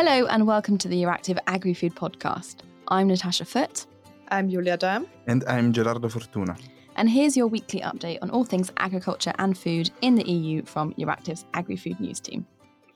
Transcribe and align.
Hello, 0.00 0.26
and 0.28 0.46
welcome 0.46 0.78
to 0.78 0.86
the 0.86 1.02
Euractiv 1.02 1.40
Agri 1.48 1.74
Food 1.74 1.96
Podcast. 1.96 2.58
I'm 2.86 3.08
Natasha 3.08 3.44
Foote. 3.44 3.86
I'm 4.28 4.48
Julia 4.48 4.78
Dahm. 4.78 5.08
And 5.26 5.42
I'm 5.48 5.72
Gerardo 5.72 6.08
Fortuna. 6.08 6.56
And 6.94 7.10
here's 7.10 7.36
your 7.36 7.48
weekly 7.48 7.80
update 7.80 8.18
on 8.22 8.30
all 8.30 8.44
things 8.44 8.70
agriculture 8.76 9.32
and 9.40 9.58
food 9.58 9.90
in 10.00 10.14
the 10.14 10.22
EU 10.30 10.64
from 10.64 10.94
Euractiv's 10.94 11.46
Agri 11.52 11.74
Food 11.74 11.98
News 11.98 12.20
team. 12.20 12.46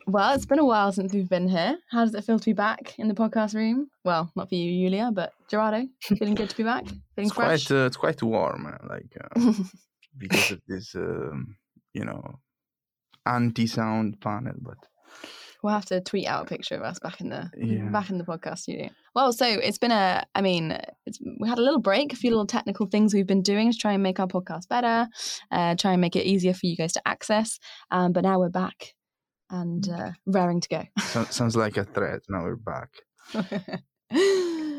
Well, 0.06 0.32
it's 0.32 0.46
been 0.46 0.60
a 0.60 0.64
while 0.64 0.92
since 0.92 1.12
we've 1.12 1.28
been 1.28 1.48
here. 1.48 1.76
How 1.90 2.04
does 2.04 2.14
it 2.14 2.22
feel 2.22 2.38
to 2.38 2.44
be 2.44 2.52
back 2.52 2.96
in 3.00 3.08
the 3.08 3.14
podcast 3.14 3.56
room? 3.56 3.90
Well, 4.04 4.30
not 4.36 4.48
for 4.48 4.54
you, 4.54 4.70
Julia, 4.70 5.10
but 5.12 5.32
Gerardo, 5.50 5.88
feeling 6.04 6.36
good 6.36 6.50
to 6.50 6.56
be 6.56 6.62
back? 6.62 6.84
Feeling 6.86 7.00
it's 7.16 7.32
fresh? 7.32 7.66
quite 7.66 7.76
uh, 7.76 7.86
it's 7.86 7.96
quite 7.96 8.22
warm, 8.22 8.66
uh, 8.66 8.86
like 8.88 9.12
uh, 9.20 9.52
because 10.18 10.52
of 10.52 10.60
this, 10.68 10.94
um, 10.94 11.56
you 11.94 12.04
know, 12.04 12.38
anti-sound 13.26 14.20
panel. 14.20 14.54
But 14.60 14.78
We'll 15.62 15.72
have 15.74 15.84
to 15.86 16.00
tweet 16.00 16.26
out 16.26 16.42
a 16.42 16.48
picture 16.48 16.74
of 16.74 16.82
us 16.82 16.98
back 16.98 17.20
in 17.20 17.28
the 17.28 17.50
Yeah. 17.56 17.88
back 17.90 18.10
in 18.10 18.18
the 18.18 18.24
podcast 18.24 18.58
studio. 18.58 18.88
Well, 19.14 19.32
so 19.32 19.46
it's 19.46 19.78
been 19.78 19.92
a. 19.92 20.24
I 20.34 20.40
mean, 20.42 20.76
it's, 21.06 21.18
we 21.40 21.48
had 21.48 21.58
a 21.58 21.62
little 21.62 21.80
break, 21.80 22.12
a 22.12 22.16
few 22.16 22.30
little 22.30 22.46
technical 22.46 22.86
things 22.86 23.14
we've 23.14 23.26
been 23.26 23.42
doing 23.42 23.70
to 23.70 23.78
try 23.78 23.92
and 23.92 24.02
make 24.02 24.18
our 24.18 24.26
podcast 24.26 24.68
better, 24.68 25.08
uh, 25.50 25.74
try 25.76 25.92
and 25.92 26.00
make 26.00 26.16
it 26.16 26.24
easier 26.26 26.54
for 26.54 26.66
you 26.66 26.76
guys 26.76 26.92
to 26.94 27.02
access. 27.06 27.58
Um, 27.90 28.12
but 28.12 28.22
now 28.24 28.38
we're 28.40 28.48
back 28.48 28.94
and 29.50 29.88
uh, 29.88 30.10
raring 30.26 30.60
to 30.62 30.68
go. 30.68 30.82
so, 31.00 31.24
sounds 31.24 31.54
like 31.56 31.76
a 31.76 31.84
threat. 31.84 32.22
Now 32.28 32.42
we're 32.42 32.56
back. 32.56 32.90
Uh, 33.34 33.42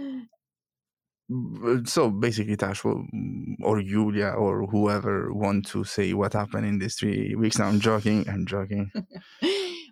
So 1.85 2.09
basically, 2.11 2.57
Tash 2.57 2.81
mm, 2.83 3.55
or 3.63 3.81
Julia 3.81 4.27
or 4.37 4.67
whoever 4.67 5.33
want 5.33 5.65
to 5.67 5.83
say 5.83 6.13
what 6.13 6.33
happened 6.33 6.65
in 6.67 6.79
these 6.79 6.95
three 6.95 7.33
weeks. 7.35 7.57
Now 7.57 7.67
I'm 7.67 7.79
joking. 7.79 8.25
I'm 8.29 8.45
joking. 8.45 8.91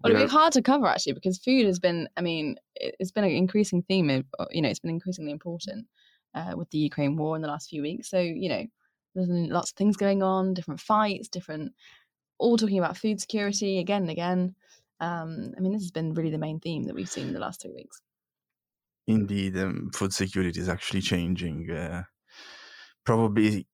well, 0.04 0.14
it'd 0.16 0.28
be 0.28 0.32
hard 0.32 0.54
to 0.54 0.62
cover 0.62 0.88
actually 0.88 1.14
because 1.14 1.38
food 1.38 1.66
has 1.66 1.80
been. 1.80 2.08
I 2.18 2.22
mean, 2.22 2.58
it- 2.76 2.96
it's 3.00 3.12
been 3.12 3.24
an 3.24 3.32
increasing 3.32 3.84
theme. 3.84 4.10
Of, 4.10 4.26
uh, 4.40 4.46
you 4.52 4.62
know, 4.62 4.70
it's 4.70 4.80
been 4.80 4.92
increasingly 4.92 5.32
important 5.32 5.88
uh, 6.34 6.54
with 6.56 6.70
the 6.72 6.78
Ukraine 6.80 7.18
war 7.18 7.36
in 7.36 7.42
the 7.42 7.48
last 7.48 7.70
few 7.70 7.82
weeks. 7.82 8.10
So 8.10 8.20
you 8.20 8.50
know, 8.50 8.66
there's 9.14 9.28
been 9.28 9.50
lots 9.50 9.72
of 9.72 9.78
things 9.78 9.98
going 9.98 10.24
on, 10.24 10.54
different 10.54 10.80
fights, 10.80 11.28
different, 11.28 11.74
all 12.38 12.58
talking 12.58 12.80
about 12.80 12.98
food 12.98 13.20
security 13.22 13.80
again 13.80 14.04
and 14.04 14.12
again. 14.12 14.56
Um, 15.00 15.54
I 15.58 15.60
mean, 15.62 15.74
this 15.74 15.82
has 15.84 15.92
been 15.92 16.14
really 16.14 16.30
the 16.30 16.38
main 16.38 16.60
theme 16.60 16.84
that 16.84 16.96
we've 16.96 17.10
seen 17.10 17.28
in 17.28 17.34
the 17.34 17.40
last 17.40 17.62
three 17.62 17.74
weeks. 17.74 18.00
Indeed, 19.08 19.58
um, 19.58 19.90
food 19.94 20.14
security 20.14 20.60
is 20.60 20.70
actually 20.70 21.02
changing. 21.02 21.70
Uh, 21.70 22.04
probably 23.04 23.68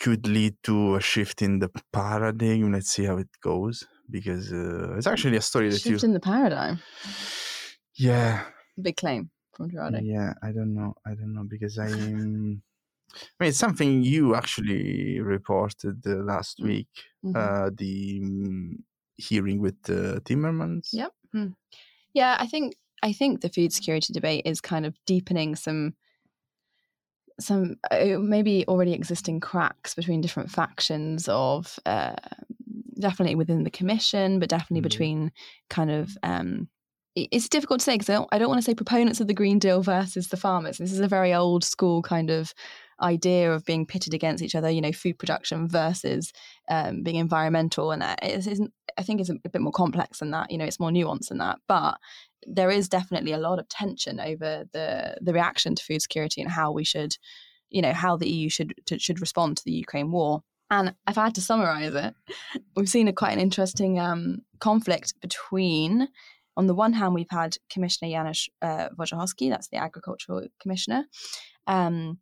could 0.00 0.26
lead 0.26 0.56
to 0.64 0.96
a 0.96 1.00
shift 1.00 1.42
in 1.42 1.60
the 1.60 1.70
paradigm. 1.92 2.72
Let's 2.72 2.90
see 2.90 3.04
how 3.04 3.18
it 3.18 3.28
goes 3.40 3.84
because 4.10 4.52
uh, 4.52 4.94
it's 4.96 5.06
actually 5.06 5.36
a 5.36 5.40
story 5.40 5.70
that 5.70 5.80
Shift 5.80 6.02
you. 6.02 6.08
in 6.08 6.12
the 6.14 6.20
paradigm. 6.20 6.80
Yeah, 7.96 8.44
Big 8.80 8.96
claim 8.96 9.30
from 9.54 9.70
Gerardo. 9.70 10.00
Yeah, 10.02 10.34
I 10.42 10.50
don't 10.52 10.74
know. 10.74 10.94
I 11.06 11.10
don't 11.14 11.32
know 11.34 11.44
because 11.44 11.78
I. 11.78 11.88
Um, 11.92 12.62
I 13.14 13.44
mean, 13.44 13.48
it's 13.50 13.58
something 13.58 14.02
you 14.02 14.34
actually 14.34 15.20
reported 15.20 16.02
uh, 16.06 16.16
last 16.24 16.58
Mm. 16.58 16.64
week. 16.64 16.88
Mhm. 17.24 17.36
Uh, 17.36 17.70
the 17.72 18.20
um, 18.24 18.82
hearing 19.16 19.60
with 19.60 19.76
uh, 19.88 20.18
Timmermans. 20.24 20.88
Yep. 20.92 21.12
Hmm. 21.32 21.46
Yeah, 22.12 22.36
I 22.40 22.46
think 22.48 22.74
I 23.04 23.12
think 23.12 23.40
the 23.40 23.48
food 23.50 23.72
security 23.72 24.12
debate 24.12 24.42
is 24.46 24.60
kind 24.60 24.84
of 24.84 24.96
deepening 25.06 25.54
some 25.54 25.94
some 27.40 27.76
uh, 27.90 28.18
maybe 28.18 28.64
already 28.66 28.92
existing 28.92 29.40
cracks 29.40 29.94
between 29.94 30.20
different 30.20 30.50
factions 30.50 31.28
of 31.28 31.78
uh, 31.86 32.14
definitely 32.98 33.34
within 33.34 33.64
the 33.64 33.70
commission, 33.70 34.38
but 34.38 34.48
definitely 34.48 34.80
Mhm. 34.80 34.90
between 34.90 35.32
kind 35.70 35.90
of. 35.90 36.16
Um, 36.22 36.68
it's 37.16 37.48
difficult 37.48 37.78
to 37.78 37.84
say 37.84 37.94
because 37.94 38.10
I 38.10 38.14
don't, 38.14 38.28
I 38.32 38.38
don't 38.38 38.48
want 38.48 38.58
to 38.58 38.64
say 38.64 38.74
proponents 38.74 39.20
of 39.20 39.28
the 39.28 39.34
Green 39.34 39.60
Deal 39.60 39.82
versus 39.82 40.28
the 40.28 40.36
farmers. 40.36 40.78
This 40.78 40.90
is 40.90 40.98
a 40.98 41.06
very 41.06 41.32
old 41.32 41.62
school 41.62 42.02
kind 42.02 42.28
of 42.28 42.52
idea 43.00 43.52
of 43.52 43.64
being 43.64 43.86
pitted 43.86 44.14
against 44.14 44.42
each 44.42 44.56
other. 44.56 44.68
You 44.68 44.80
know, 44.80 44.90
food 44.90 45.16
production 45.18 45.68
versus 45.68 46.32
um, 46.68 47.04
being 47.04 47.16
environmental, 47.16 47.92
and 47.92 48.02
uh, 48.02 48.16
it 48.20 48.44
isn't. 48.46 48.72
I 48.98 49.02
think 49.04 49.20
it's 49.20 49.30
a, 49.30 49.36
a 49.44 49.48
bit 49.48 49.60
more 49.62 49.72
complex 49.72 50.18
than 50.18 50.32
that. 50.32 50.50
You 50.50 50.58
know, 50.58 50.64
it's 50.64 50.80
more 50.80 50.90
nuanced 50.90 51.28
than 51.28 51.38
that. 51.38 51.58
But 51.68 51.98
there 52.46 52.70
is 52.70 52.88
definitely 52.88 53.32
a 53.32 53.38
lot 53.38 53.60
of 53.60 53.68
tension 53.68 54.18
over 54.18 54.64
the 54.72 55.16
the 55.20 55.32
reaction 55.32 55.76
to 55.76 55.84
food 55.84 56.02
security 56.02 56.42
and 56.42 56.50
how 56.50 56.72
we 56.72 56.82
should, 56.82 57.16
you 57.70 57.80
know, 57.80 57.92
how 57.92 58.16
the 58.16 58.28
EU 58.28 58.48
should 58.48 58.74
to, 58.86 58.98
should 58.98 59.20
respond 59.20 59.56
to 59.56 59.64
the 59.64 59.72
Ukraine 59.72 60.10
war. 60.10 60.42
And 60.74 60.92
if 61.08 61.16
I 61.18 61.24
had 61.24 61.36
to 61.36 61.40
summarize 61.40 61.94
it, 61.94 62.14
we've 62.74 62.88
seen 62.88 63.06
a 63.06 63.12
quite 63.12 63.32
an 63.32 63.38
interesting 63.38 64.00
um, 64.00 64.42
conflict 64.58 65.14
between. 65.20 66.08
On 66.56 66.66
the 66.66 66.74
one 66.74 66.92
hand, 66.92 67.14
we've 67.14 67.30
had 67.30 67.56
Commissioner 67.70 68.10
Janusz 68.10 68.48
uh, 68.60 68.88
Wojciechowski, 68.98 69.50
that's 69.50 69.68
the 69.68 69.76
agricultural 69.76 70.48
commissioner, 70.60 71.04
um, 71.68 72.18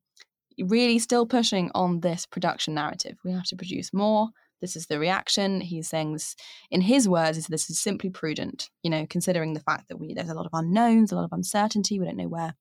really 0.59 0.99
still 0.99 1.25
pushing 1.25 1.71
on 1.75 2.01
this 2.01 2.27
production 2.27 2.75
narrative. 2.75 3.17
We 3.25 3.33
have 3.33 3.45
to 3.45 3.57
produce 3.57 3.95
more. 3.95 4.29
This 4.61 4.77
is 4.77 4.87
the 4.87 4.99
reaction. 4.99 5.63
He's 5.63 5.89
saying 5.89 6.13
this, 6.13 6.37
in 6.71 6.83
his 6.83 7.09
words, 7.09 7.39
is 7.39 7.47
this 7.47 7.71
is 7.71 7.81
simply 7.81 8.11
prudent. 8.11 8.69
You 8.83 8.91
know, 8.91 9.07
considering 9.09 9.55
the 9.55 9.61
fact 9.61 9.89
that 9.89 9.97
we 9.97 10.13
there's 10.13 10.29
a 10.29 10.35
lot 10.35 10.47
of 10.47 10.53
unknowns, 10.53 11.11
a 11.11 11.17
lot 11.17 11.25
of 11.25 11.33
uncertainty. 11.33 11.99
We 11.99 12.05
don't 12.05 12.19
know 12.19 12.29
where 12.29 12.55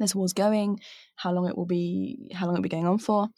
this 0.00 0.14
war's 0.14 0.32
going, 0.32 0.80
how 1.16 1.32
long 1.32 1.46
it 1.48 1.56
will 1.56 1.66
be, 1.66 2.30
how 2.34 2.46
long 2.46 2.54
it'll 2.54 2.62
be 2.62 2.68
going 2.68 2.86
on 2.86 2.98
for. 2.98 3.28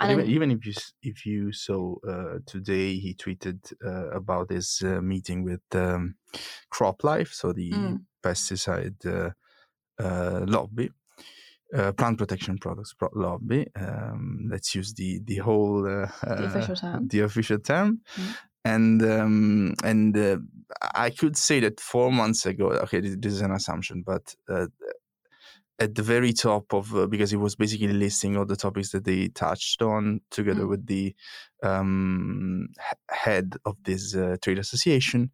And 0.00 0.12
even, 0.12 0.26
even 0.30 0.50
if 0.50 0.66
you 0.66 0.72
if 1.02 1.26
you 1.26 1.52
saw 1.52 1.96
uh, 2.08 2.38
today, 2.46 2.96
he 2.96 3.14
tweeted 3.14 3.72
uh, 3.84 4.10
about 4.16 4.50
his 4.50 4.82
uh, 4.82 5.00
meeting 5.02 5.44
with 5.44 5.60
um, 5.74 6.14
CropLife, 6.72 7.32
so 7.34 7.52
the 7.52 7.70
Mm. 7.70 8.00
pesticide 8.22 9.04
uh, 9.06 9.30
uh, 10.02 10.44
lobby, 10.46 10.90
uh, 11.76 11.92
plant 11.92 12.16
protection 12.16 12.56
products 12.58 12.94
pro- 12.94 13.10
lobby. 13.14 13.66
Um, 13.76 14.48
let's 14.50 14.74
use 14.74 14.94
the 14.94 15.20
the 15.24 15.36
whole 15.36 15.86
uh, 15.86 16.08
The 16.22 16.44
official 16.44 16.76
term. 16.76 17.08
The 17.08 17.20
official 17.20 17.58
term. 17.58 18.00
Mm. 18.16 18.36
And 18.64 19.02
um, 19.02 19.74
and 19.84 20.16
uh, 20.16 20.36
I 20.94 21.10
could 21.10 21.36
say 21.36 21.60
that 21.60 21.80
four 21.80 22.10
months 22.12 22.46
ago. 22.46 22.68
Okay, 22.84 23.00
this, 23.00 23.16
this 23.18 23.32
is 23.32 23.40
an 23.42 23.52
assumption, 23.52 24.02
but 24.04 24.34
uh, 24.48 24.66
at 25.80 25.94
the 25.94 26.02
very 26.02 26.32
top 26.32 26.72
of 26.74 26.94
uh, 26.94 27.06
because 27.06 27.32
it 27.32 27.38
was 27.38 27.56
basically 27.56 27.92
listing 27.92 28.36
all 28.36 28.44
the 28.44 28.56
topics 28.56 28.90
that 28.92 29.04
they 29.04 29.28
touched 29.28 29.80
on 29.82 30.20
together 30.30 30.64
Mm. 30.64 30.68
with 30.68 30.86
the 30.86 31.14
um, 31.62 32.68
head 33.08 33.56
of 33.64 33.76
this 33.84 34.14
uh, 34.14 34.36
trade 34.42 34.58
association. 34.58 35.30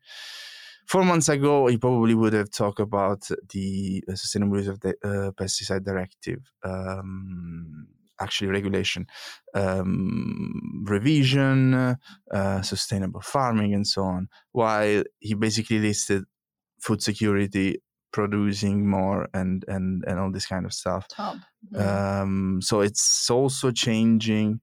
Four 0.87 1.05
months 1.05 1.29
ago, 1.29 1.67
he 1.67 1.79
probably 1.79 2.15
would 2.15 2.33
have 2.33 2.51
talked 2.51 2.79
about 2.79 3.29
the 3.53 4.05
uh, 4.09 4.15
sustainable 4.15 4.57
use 4.59 4.69
of 4.69 4.79
the 4.81 4.91
uh, 5.03 5.33
pesticide 5.33 5.85
directive, 5.85 6.39
um, 6.63 7.89
actually 8.21 8.49
regulation, 8.49 9.07
um, 9.55 10.85
revision, 10.87 11.75
uh, 11.75 12.63
sustainable 12.63 13.21
farming, 13.21 13.75
and 13.75 13.85
so 13.87 14.03
on. 14.05 14.29
While 14.53 15.03
he 15.19 15.35
basically 15.35 15.81
listed 15.81 16.23
food 16.81 17.03
security, 17.03 17.83
producing 18.21 18.79
more, 18.97 19.21
and 19.41 19.65
and 19.75 20.05
and 20.09 20.17
all 20.21 20.33
this 20.37 20.47
kind 20.53 20.65
of 20.67 20.73
stuff. 20.73 21.05
top. 21.09 21.37
Um, 21.75 22.61
so 22.69 22.75
it's 22.87 23.31
also 23.31 23.71
changing 23.87 24.61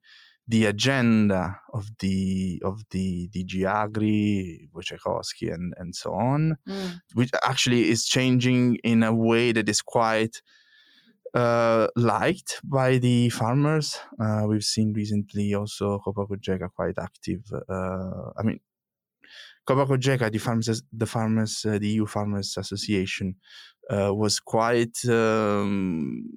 the 0.53 0.65
agenda 0.73 1.41
of 1.73 1.83
the 1.99 2.59
of 2.69 2.75
the 2.93 3.29
DG 3.33 3.53
Agri, 3.81 4.69
Wojciechowski, 4.73 5.47
and 5.55 5.73
and 5.79 5.89
so 6.01 6.09
on, 6.31 6.57
Mm. 6.67 6.89
which 7.17 7.31
actually 7.51 7.83
is 7.93 8.01
changing 8.17 8.63
in 8.83 9.03
a 9.03 9.13
way 9.29 9.53
that 9.53 9.69
is 9.69 9.81
quite 9.81 10.35
uh, 11.43 11.87
liked 11.95 12.51
by 12.63 12.99
the 12.99 13.29
farmers. 13.29 13.87
Uh, 14.23 14.43
we've 14.49 14.69
seen 14.75 14.93
recently 14.93 15.53
also 15.59 15.99
Copa 16.03 16.25
Cogeca 16.29 16.67
quite 16.79 16.97
active. 17.09 17.41
Uh, 17.75 18.29
I 18.39 18.41
mean, 18.43 18.59
Copa 19.65 19.85
Cogeca, 19.85 20.31
the 20.31 20.39
farmers, 20.39 20.83
the 20.91 21.05
farmers, 21.05 21.65
uh, 21.65 21.77
the 21.79 21.87
EU 21.87 22.05
Farmers 22.05 22.57
Association, 22.57 23.35
uh, 23.89 24.13
was 24.13 24.39
quite, 24.39 24.97
um, 25.05 26.29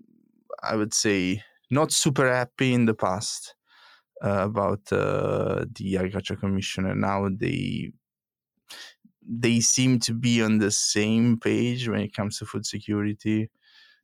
I 0.62 0.76
would 0.76 0.94
say, 0.94 1.42
not 1.70 1.92
super 1.92 2.32
happy 2.32 2.72
in 2.72 2.84
the 2.86 2.94
past 2.94 3.54
uh, 4.22 4.44
about 4.44 4.80
uh, 4.92 5.64
the 5.74 5.96
Agriculture 5.96 6.36
Commission, 6.36 6.86
and 6.86 7.00
now 7.00 7.28
they 7.28 7.92
they 9.28 9.58
seem 9.58 9.98
to 9.98 10.14
be 10.14 10.40
on 10.40 10.58
the 10.58 10.70
same 10.70 11.36
page 11.38 11.88
when 11.88 12.00
it 12.00 12.14
comes 12.14 12.38
to 12.38 12.46
food 12.46 12.64
security. 12.64 13.50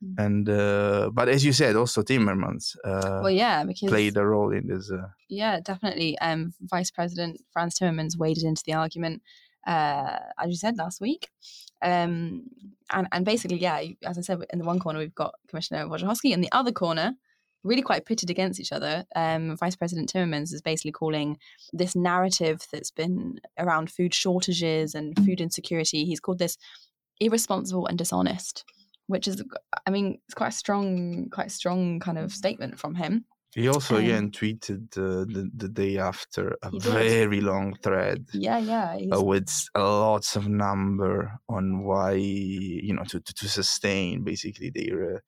Mm. 0.03 0.25
And 0.25 0.49
uh, 0.49 1.09
but 1.13 1.29
as 1.29 1.45
you 1.45 1.53
said, 1.53 1.75
also 1.75 2.01
Timmermans 2.01 2.75
uh, 2.83 3.21
Well, 3.23 3.31
yeah, 3.31 3.63
because 3.63 3.89
played 3.89 4.17
a 4.17 4.25
role 4.25 4.51
in 4.51 4.67
this. 4.67 4.91
Uh, 4.91 5.07
Yeah, 5.29 5.59
definitely. 5.59 6.17
Um, 6.19 6.53
Vice 6.61 6.91
President 6.91 7.41
Frans 7.51 7.77
Timmermans 7.77 8.17
waded 8.17 8.43
into 8.43 8.63
the 8.65 8.73
argument, 8.73 9.21
uh, 9.67 10.19
as 10.39 10.49
you 10.49 10.55
said 10.55 10.77
last 10.77 10.99
week. 10.99 11.29
Um, 11.81 12.43
and, 12.91 13.07
and 13.11 13.25
basically, 13.25 13.57
yeah, 13.57 13.81
as 14.05 14.17
I 14.17 14.21
said, 14.21 14.39
in 14.51 14.59
the 14.59 14.65
one 14.65 14.79
corner, 14.79 14.99
we've 14.99 15.15
got 15.15 15.35
Commissioner 15.47 15.85
Wojciechowski. 15.85 16.31
In 16.31 16.41
the 16.41 16.51
other 16.51 16.71
corner, 16.71 17.15
really 17.63 17.81
quite 17.81 18.05
pitted 18.05 18.29
against 18.29 18.59
each 18.59 18.71
other. 18.71 19.05
Um, 19.15 19.55
Vice 19.57 19.75
President 19.75 20.11
Timmermans 20.11 20.53
is 20.53 20.61
basically 20.61 20.91
calling 20.91 21.37
this 21.71 21.95
narrative 21.95 22.65
that's 22.71 22.91
been 22.91 23.39
around 23.57 23.89
food 23.89 24.13
shortages 24.13 24.95
and 24.95 25.15
food 25.25 25.39
insecurity, 25.41 26.05
he's 26.05 26.19
called 26.19 26.39
this 26.39 26.57
irresponsible 27.19 27.87
and 27.87 27.97
dishonest, 27.97 28.65
which 29.07 29.27
is, 29.27 29.43
I 29.85 29.91
mean, 29.91 30.19
it's 30.25 30.33
quite 30.33 30.49
a 30.49 30.51
strong, 30.51 31.29
quite 31.29 31.47
a 31.47 31.49
strong 31.49 31.99
kind 31.99 32.17
of 32.17 32.31
statement 32.31 32.79
from 32.79 32.95
him. 32.95 33.25
He 33.55 33.67
also 33.67 33.97
Um, 33.97 34.03
again 34.03 34.31
tweeted 34.31 34.97
uh, 34.97 35.25
the 35.25 35.47
the 35.55 35.69
day 35.69 35.99
after 35.99 36.57
a 36.63 36.71
very 36.71 37.39
long 37.39 37.75
thread 37.83 38.25
Yeah, 38.33 38.57
yeah. 38.57 38.97
Uh, 39.15 39.21
with 39.21 39.47
lots 39.75 40.35
of 40.35 40.47
number 40.47 41.39
on 41.47 41.83
why 41.83 42.13
you 42.13 42.93
know 42.95 43.03
to 43.03 43.19
to, 43.19 43.33
to 43.33 43.47
sustain 43.47 44.23
basically 44.23 44.71
their 44.71 45.21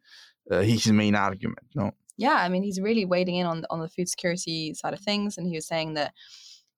uh, 0.50 0.56
uh, 0.56 0.62
his 0.64 0.88
main 0.88 1.14
argument. 1.14 1.68
No, 1.76 1.92
yeah, 2.18 2.38
I 2.38 2.50
mean, 2.50 2.64
he's 2.64 2.82
really 2.82 3.06
wading 3.06 3.36
in 3.36 3.46
on 3.46 3.66
on 3.70 3.80
the 3.80 3.90
food 3.90 4.10
security 4.10 4.74
side 4.74 4.94
of 4.94 5.02
things, 5.02 5.38
and 5.38 5.48
he 5.48 5.56
was 5.56 5.68
saying 5.68 5.94
that 5.94 6.14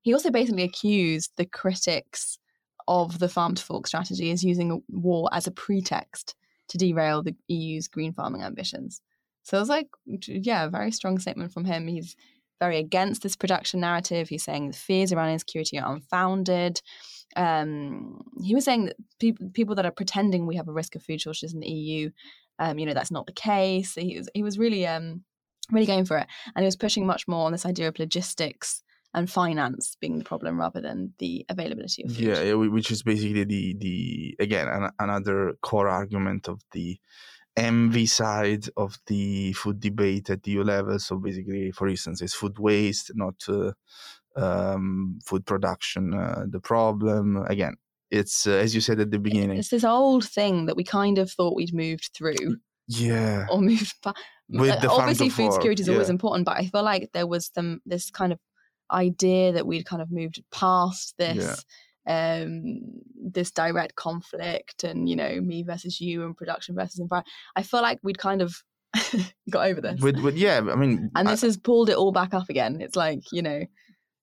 he 0.01 0.13
also 0.13 0.31
basically 0.31 0.63
accused 0.63 1.31
the 1.37 1.45
critics 1.45 2.39
of 2.87 3.19
the 3.19 3.29
farm 3.29 3.55
to 3.55 3.63
fork 3.63 3.87
strategy 3.87 4.31
as 4.31 4.43
using 4.43 4.71
a 4.71 4.77
war 4.89 5.29
as 5.31 5.47
a 5.47 5.51
pretext 5.51 6.35
to 6.69 6.77
derail 6.77 7.23
the 7.23 7.35
EU's 7.47 7.87
green 7.87 8.13
farming 8.13 8.43
ambitions. 8.43 9.01
So 9.43 9.57
it 9.57 9.61
was 9.61 9.69
like, 9.69 9.87
yeah, 10.05 10.65
a 10.65 10.69
very 10.69 10.91
strong 10.91 11.19
statement 11.19 11.53
from 11.53 11.65
him. 11.65 11.87
He's 11.87 12.15
very 12.59 12.77
against 12.77 13.21
this 13.21 13.35
production 13.35 13.79
narrative. 13.79 14.29
He's 14.29 14.43
saying 14.43 14.67
the 14.67 14.77
fears 14.77 15.13
around 15.13 15.29
insecurity 15.29 15.79
are 15.79 15.93
unfounded. 15.93 16.81
Um, 17.35 18.23
he 18.43 18.55
was 18.55 18.65
saying 18.65 18.85
that 18.85 18.97
people 19.19 19.49
people 19.53 19.75
that 19.75 19.85
are 19.85 19.91
pretending 19.91 20.45
we 20.45 20.55
have 20.55 20.67
a 20.67 20.73
risk 20.73 20.95
of 20.95 21.03
food 21.03 21.21
shortages 21.21 21.53
in 21.53 21.59
the 21.59 21.69
EU, 21.69 22.09
um, 22.59 22.79
you 22.79 22.85
know, 22.85 22.93
that's 22.93 23.11
not 23.11 23.25
the 23.25 23.33
case. 23.33 23.93
He 23.95 24.17
was 24.17 24.29
he 24.33 24.43
was 24.43 24.57
really 24.57 24.87
um 24.87 25.23
really 25.71 25.85
going 25.85 26.05
for 26.05 26.17
it, 26.17 26.27
and 26.55 26.63
he 26.63 26.65
was 26.65 26.75
pushing 26.75 27.05
much 27.05 27.27
more 27.27 27.45
on 27.45 27.51
this 27.51 27.65
idea 27.65 27.87
of 27.87 27.99
logistics 27.99 28.83
and 29.17 29.29
finance 29.29 29.97
being 29.99 30.19
the 30.19 30.23
problem 30.23 30.59
rather 30.59 30.79
than 30.79 31.11
the 31.17 31.43
availability 31.49 32.03
of 32.03 32.11
food. 32.11 32.19
yeah, 32.19 32.41
yeah, 32.41 32.53
which 32.53 32.91
is 32.91 33.01
basically 33.01 33.43
the 33.43 33.75
the 33.79 34.35
again 34.39 34.67
an, 34.67 34.91
another 34.99 35.53
core 35.61 35.89
argument 35.89 36.47
of 36.47 36.61
the 36.71 36.99
ENVI 37.57 38.07
side 38.07 38.65
of 38.77 38.95
the 39.07 39.51
food 39.53 39.79
debate 39.79 40.29
at 40.29 40.43
the 40.43 40.51
EU 40.51 40.63
level. 40.63 40.99
So 40.99 41.17
basically, 41.17 41.71
for 41.71 41.87
instance, 41.87 42.21
it's 42.21 42.35
food 42.35 42.59
waste, 42.59 43.11
not 43.15 43.33
uh, 43.49 43.71
um, 44.35 45.17
food 45.25 45.43
production. 45.47 46.13
Uh, 46.13 46.45
the 46.47 46.59
problem 46.59 47.37
again, 47.47 47.75
it's 48.11 48.45
uh, 48.45 48.51
as 48.51 48.75
you 48.75 48.81
said 48.81 48.99
at 48.99 49.09
the 49.09 49.17
beginning. 49.17 49.57
It's 49.57 49.69
this 49.69 49.83
old 49.83 50.25
thing 50.25 50.67
that 50.67 50.75
we 50.75 50.83
kind 50.83 51.17
of 51.17 51.31
thought 51.31 51.55
we'd 51.55 51.73
moved 51.73 52.11
through 52.15 52.57
Yeah, 52.87 53.47
or 53.49 53.59
moved 53.71 53.95
past. 54.03 54.17
with 54.47 54.85
Obviously, 54.85 55.29
food 55.29 55.53
security 55.53 55.81
is 55.81 55.89
always 55.89 56.11
important, 56.11 56.45
but 56.45 56.57
I 56.57 56.67
feel 56.67 56.83
like 56.83 57.09
there 57.13 57.25
was 57.25 57.49
some 57.51 57.81
this 57.87 58.11
kind 58.11 58.31
of 58.31 58.37
idea 58.91 59.51
that 59.53 59.67
we'd 59.67 59.85
kind 59.85 60.01
of 60.01 60.11
moved 60.11 60.43
past 60.51 61.15
this 61.17 61.65
um 62.07 62.79
this 63.21 63.51
direct 63.51 63.95
conflict 63.95 64.85
and 64.85 65.09
you 65.09 65.15
know 65.15 65.41
me 65.41 65.61
versus 65.63 65.99
you 65.99 66.23
and 66.23 66.37
production 66.37 66.75
versus 66.75 66.99
environment. 66.99 67.27
I 67.55 67.63
feel 67.63 67.81
like 67.81 67.99
we'd 68.01 68.17
kind 68.17 68.41
of 68.41 68.63
got 69.49 69.67
over 69.67 69.81
this. 69.81 70.01
With, 70.01 70.19
with 70.19 70.37
yeah, 70.37 70.61
I 70.71 70.75
mean, 70.75 71.11
and 71.15 71.27
I- 71.27 71.31
this 71.31 71.41
has 71.41 71.57
pulled 71.57 71.89
it 71.89 71.97
all 71.97 72.11
back 72.11 72.33
up 72.33 72.49
again. 72.49 72.81
It's 72.81 72.95
like, 72.95 73.23
you 73.31 73.41
know, 73.41 73.65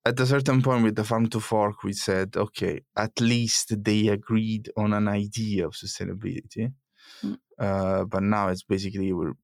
at 0.07 0.21
a 0.21 0.27
certain 0.27 0.63
point 0.63 0.85
with 0.85 0.97
the 0.97 1.05
farm 1.05 1.29
to 1.31 1.41
fork, 1.41 1.83
we 1.83 1.93
said, 1.93 2.37
okay, 2.37 2.81
at 2.97 3.21
least 3.21 3.85
they 3.85 4.09
agreed 4.09 4.71
on 4.77 4.93
an 4.93 5.09
idea 5.09 5.67
of 5.67 5.73
sustainability. 5.73 6.73
Mm. 7.23 7.39
Uh, 7.59 8.05
but 8.05 8.23
now 8.23 8.49
it's 8.49 8.63
basically 8.63 9.13
we're 9.13 9.35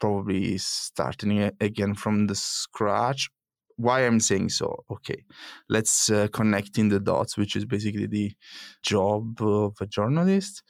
probably 0.00 0.58
starting 0.58 1.50
again 1.60 1.94
from 1.94 2.26
the 2.26 2.34
scratch. 2.34 3.28
Why 3.76 4.06
I'm 4.06 4.20
saying 4.20 4.50
so? 4.50 4.84
Okay, 4.90 5.24
let's 5.68 6.10
uh, 6.10 6.28
connect 6.28 6.78
in 6.78 6.88
the 6.88 7.00
dots, 7.00 7.36
which 7.36 7.56
is 7.56 7.64
basically 7.64 8.06
the 8.06 8.32
job 8.82 9.40
of 9.42 9.76
a 9.80 9.86
journalist. 9.86 10.62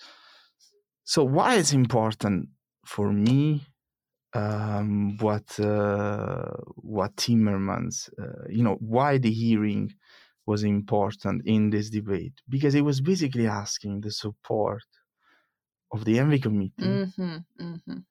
So 1.05 1.25
why 1.25 1.56
it's 1.56 1.73
important 1.73 2.49
for 2.87 3.12
me 3.12 3.67
um, 4.35 5.17
what 5.19 5.59
uh, 5.61 6.53
what 6.77 7.17
Timmermans, 7.17 8.11
uh, 8.21 8.49
you 8.51 8.62
know, 8.65 8.77
why 8.81 9.19
the 9.19 9.33
hearing 9.33 9.93
was 10.47 10.65
important 10.65 11.47
in 11.47 11.71
this 11.71 11.91
debate 11.91 12.35
because 12.49 12.75
it 12.75 12.83
was 12.83 13.01
basically 13.01 13.47
asking 13.49 14.03
the 14.03 14.12
support 14.12 14.83
of 15.93 16.05
the 16.05 16.19
ENVI 16.19 16.39
Committee 16.43 17.03
hmm 17.19 17.39
hmm 17.59 18.05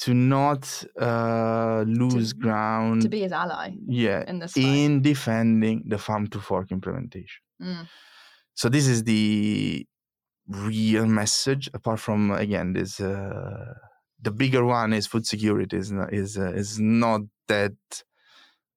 to 0.00 0.14
not 0.14 0.84
uh, 0.98 1.84
lose 1.86 2.32
ground, 2.32 3.02
to 3.02 3.08
be 3.08 3.20
his 3.20 3.32
ally 3.32 3.76
yeah, 3.86 4.24
in 4.30 4.38
this 4.38 4.54
fight. 4.54 4.64
in 4.64 5.02
defending 5.02 5.82
the 5.86 5.98
farm 5.98 6.26
to 6.28 6.40
fork 6.40 6.72
implementation. 6.72 7.42
Mm. 7.60 7.86
So 8.54 8.68
this 8.68 8.86
is 8.88 9.04
the 9.04 9.86
real 10.48 11.06
message. 11.06 11.68
Apart 11.74 12.00
from 12.00 12.30
again, 12.30 12.72
this 12.72 13.00
uh, 13.00 13.74
the 14.22 14.30
bigger 14.30 14.64
one 14.64 14.92
is 14.92 15.06
food 15.06 15.26
security 15.26 15.76
is 15.76 15.90
not, 15.92 16.12
is 16.12 16.36
uh, 16.38 16.52
is 16.52 16.78
not 16.80 17.20
that 17.48 17.74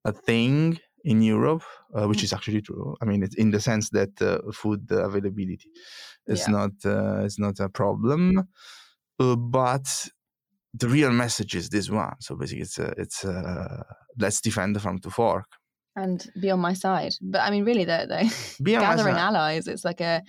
a 0.05 0.11
thing 0.11 0.79
in 1.05 1.21
Europe, 1.21 1.63
uh, 1.95 2.05
which 2.07 2.19
Mm. 2.19 2.23
is 2.23 2.33
actually 2.33 2.61
true. 2.61 2.95
I 3.01 3.05
mean, 3.05 3.23
it's 3.23 3.35
in 3.35 3.51
the 3.51 3.59
sense 3.59 3.89
that 3.91 4.21
uh, 4.21 4.39
food 4.53 4.81
availability 4.91 5.69
is 6.27 6.47
Yeah. 6.47 6.51
not 6.57 6.71
uh, 6.85 7.25
is 7.25 7.37
not 7.39 7.59
a 7.59 7.69
problem, 7.69 8.47
uh, 9.19 9.35
but 9.35 10.09
the 10.73 10.87
real 10.89 11.11
message 11.11 11.55
is 11.55 11.69
this 11.69 11.89
one. 11.89 12.15
So 12.19 12.35
basically, 12.35 12.63
it's 12.63 12.79
uh, 12.79 12.93
it's 12.97 13.23
uh, 13.25 13.83
let's 14.17 14.41
defend 14.41 14.75
the 14.75 14.79
farm 14.79 14.99
to 14.99 15.09
fork. 15.09 15.45
and 15.95 16.27
be 16.39 16.49
on 16.51 16.59
my 16.59 16.73
side. 16.73 17.13
But 17.21 17.41
I 17.41 17.51
mean, 17.51 17.65
really, 17.65 17.85
they're, 17.85 18.07
they're 18.07 18.29
Be 18.61 18.75
on 18.75 18.81
my 18.81 18.95
gathering 18.95 19.15
allies. 19.15 19.67
It's 19.67 19.85
like 19.85 20.01
a, 20.01 20.21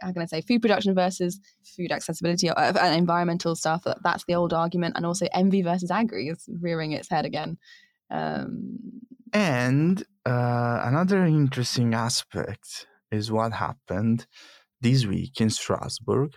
how 0.00 0.12
can 0.12 0.22
I 0.22 0.26
say, 0.26 0.40
food 0.40 0.62
production 0.62 0.94
versus 0.94 1.40
food 1.76 1.92
accessibility 1.92 2.48
or, 2.48 2.58
uh, 2.58 2.72
and 2.80 2.94
environmental 2.96 3.54
stuff. 3.56 3.84
That's 4.02 4.24
the 4.26 4.34
old 4.34 4.52
argument. 4.52 4.96
And 4.96 5.06
also 5.06 5.26
ENVI 5.26 5.64
versus 5.64 5.90
agri 5.90 6.28
is 6.28 6.48
rearing 6.60 6.92
its 6.92 7.10
head 7.10 7.26
again. 7.26 7.58
Um, 8.10 8.78
And 9.32 10.04
uh, 10.24 10.82
another 10.84 11.24
interesting 11.24 11.92
aspect 11.94 12.86
is 13.10 13.30
what 13.30 13.52
happened 13.52 14.26
this 14.80 15.06
week 15.06 15.40
in 15.40 15.50
Strasbourg 15.50 16.34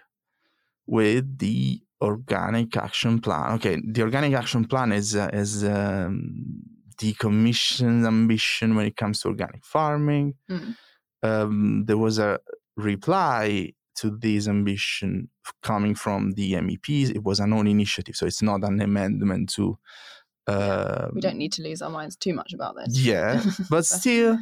with 0.86 1.38
the 1.38 1.82
organic 2.02 2.76
action 2.78 3.20
plan. 3.20 3.54
Okay, 3.56 3.82
the 3.86 4.02
organic 4.02 4.34
action 4.34 4.66
plan 4.66 4.92
is 4.92 5.16
uh, 5.16 5.30
is 5.34 5.64
um, 5.64 6.62
the 7.00 7.14
Commission's 7.14 8.06
ambition 8.06 8.76
when 8.76 8.86
it 8.86 8.96
comes 8.96 9.22
to 9.22 9.28
organic 9.30 9.66
farming. 9.66 10.36
Mm. 10.50 10.76
Um, 11.24 11.84
there 11.86 11.98
was 11.98 12.20
a 12.20 12.40
reply 12.76 13.74
to 13.96 14.12
this 14.12 14.48
ambition 14.48 15.30
coming 15.64 15.96
from 15.96 16.34
the 16.34 16.54
MEPs. 16.54 17.10
It 17.16 17.24
was 17.24 17.40
an 17.40 17.54
own 17.54 17.68
initiative, 17.68 18.16
so 18.16 18.26
it's 18.28 18.42
not 18.44 18.64
an 18.64 18.80
amendment 18.82 19.50
to. 19.54 19.78
Uh, 20.46 21.10
we 21.14 21.20
don't 21.20 21.38
need 21.38 21.52
to 21.54 21.62
lose 21.62 21.82
our 21.82 21.90
minds 21.90 22.16
too 22.16 22.34
much 22.34 22.54
about 22.54 22.76
this. 22.76 22.98
yeah, 23.00 23.44
but 23.70 23.86
still, 23.86 24.38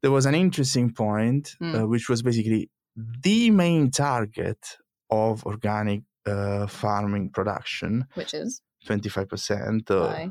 there 0.00 0.10
was 0.10 0.24
an 0.26 0.34
interesting 0.34 0.90
point, 0.92 1.54
uh, 1.60 1.64
Mm. 1.64 1.88
which 1.88 2.08
was 2.08 2.22
basically 2.22 2.70
the 2.96 3.50
main 3.50 3.90
target 3.90 4.78
of 5.10 5.44
organic 5.44 6.02
uh, 6.26 6.66
farming 6.66 7.30
production, 7.30 8.06
Which 8.14 8.34
is 8.34 8.62
25% 8.86 9.90
uh, 9.90 10.28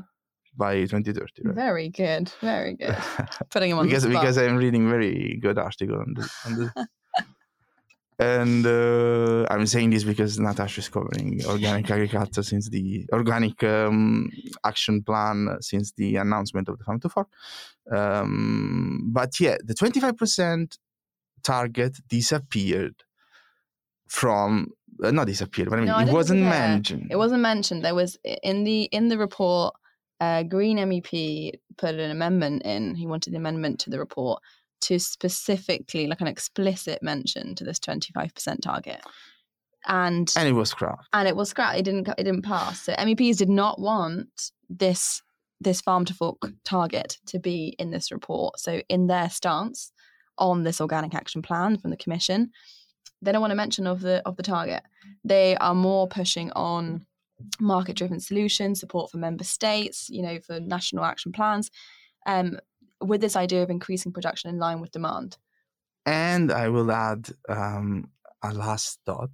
by 0.56 0.80
2030. 0.80 1.42
Right? 1.44 1.54
Very 1.54 1.88
good. 1.88 2.32
Very 2.40 2.74
good. 2.74 2.96
Putting 3.50 3.70
him 3.70 3.78
on 3.78 3.86
because 3.86 4.06
because 4.06 4.38
I'm 4.38 4.56
reading 4.56 4.88
very 4.88 5.38
good 5.40 5.58
article 5.58 5.98
on 6.00 6.14
this. 6.14 6.30
On 6.46 6.56
this. 6.56 6.70
and 8.18 8.66
uh, 8.66 9.46
I'm 9.50 9.66
saying 9.66 9.90
this 9.90 10.04
because 10.04 10.38
Natasha 10.38 10.80
is 10.80 10.88
covering 10.88 11.40
organic 11.46 11.90
agriculture 11.90 12.42
since 12.42 12.68
the 12.68 13.06
organic 13.12 13.62
um, 13.64 14.30
action 14.64 15.02
plan 15.02 15.56
since 15.60 15.92
the 15.92 16.16
announcement 16.16 16.68
of 16.68 16.78
the 16.78 16.84
farm 16.84 17.00
to 17.00 17.08
fork. 17.08 17.28
Um, 17.90 19.08
but 19.12 19.40
yeah, 19.40 19.56
the 19.64 19.74
25% 19.74 20.78
target 21.42 21.96
disappeared 22.08 22.96
from 24.06 24.68
uh, 25.02 25.10
not 25.10 25.26
disappeared, 25.26 25.70
but 25.70 25.76
I 25.76 25.80
mean 25.80 25.88
No, 25.88 25.96
I 25.96 26.02
it 26.04 26.12
wasn't 26.12 26.40
it- 26.40 26.44
mentioned. 26.44 27.08
It 27.10 27.16
wasn't 27.16 27.42
mentioned. 27.42 27.84
There 27.84 27.94
was 27.94 28.18
in 28.42 28.64
the 28.64 28.82
in 28.84 29.08
the 29.08 29.18
report. 29.18 29.74
Uh, 30.20 30.42
Green 30.42 30.76
MEP 30.76 31.52
put 31.78 31.94
an 31.94 32.10
amendment 32.10 32.62
in. 32.64 32.94
He 32.94 33.06
wanted 33.06 33.32
the 33.32 33.38
amendment 33.38 33.80
to 33.80 33.90
the 33.90 33.98
report 33.98 34.42
to 34.82 34.98
specifically, 34.98 36.06
like 36.06 36.20
an 36.20 36.26
explicit 36.26 37.02
mention 37.02 37.54
to 37.54 37.64
this 37.64 37.78
twenty 37.78 38.12
five 38.12 38.34
percent 38.34 38.62
target, 38.62 39.00
and 39.86 40.30
and 40.36 40.48
it 40.48 40.52
was 40.52 40.70
scrapped. 40.70 41.06
and 41.12 41.26
it 41.26 41.36
was 41.36 41.48
scrapped. 41.50 41.78
It 41.78 41.84
didn't. 41.84 42.08
It 42.18 42.24
didn't 42.24 42.42
pass. 42.42 42.82
So 42.82 42.92
MEPs 42.94 43.38
did 43.38 43.48
not 43.48 43.80
want 43.80 44.50
this 44.68 45.22
this 45.62 45.80
farm 45.80 46.04
to 46.06 46.14
fork 46.14 46.38
target 46.64 47.18
to 47.26 47.38
be 47.38 47.74
in 47.78 47.90
this 47.90 48.10
report. 48.12 48.58
So 48.58 48.80
in 48.88 49.06
their 49.06 49.28
stance 49.30 49.92
on 50.38 50.62
this 50.64 50.80
organic 50.80 51.14
action 51.14 51.42
plan 51.42 51.76
from 51.78 51.90
the 51.90 51.96
Commission, 51.98 52.50
they 53.22 53.32
don't 53.32 53.40
want 53.40 53.50
to 53.50 53.56
mention 53.56 53.86
of 53.86 54.00
the 54.00 54.22
of 54.26 54.36
the 54.36 54.42
target. 54.42 54.82
They 55.24 55.56
are 55.56 55.74
more 55.74 56.08
pushing 56.08 56.50
on 56.52 57.06
market 57.58 57.96
driven 57.96 58.20
solutions, 58.20 58.80
support 58.80 59.10
for 59.10 59.18
member 59.18 59.44
states, 59.44 60.08
you 60.10 60.22
know, 60.22 60.38
for 60.40 60.60
national 60.60 61.04
action 61.04 61.32
plans, 61.32 61.70
um, 62.26 62.58
with 63.00 63.20
this 63.20 63.36
idea 63.36 63.62
of 63.62 63.70
increasing 63.70 64.12
production 64.12 64.50
in 64.50 64.58
line 64.58 64.80
with 64.80 64.92
demand. 64.92 65.36
And 66.06 66.50
I 66.50 66.68
will 66.68 66.90
add 66.90 67.28
um, 67.48 68.10
a 68.42 68.52
last 68.52 69.00
thought. 69.06 69.30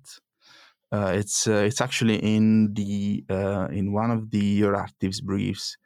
Uh, 0.93 1.13
it's 1.15 1.47
uh, 1.47 1.65
it's 1.67 1.81
actually 1.81 2.17
in 2.17 2.73
the 2.75 3.25
uh, 3.29 3.67
in 3.71 3.93
one 3.93 4.11
of 4.11 4.31
the 4.31 4.61
Euractiv's 4.61 5.21
briefs, 5.21 5.77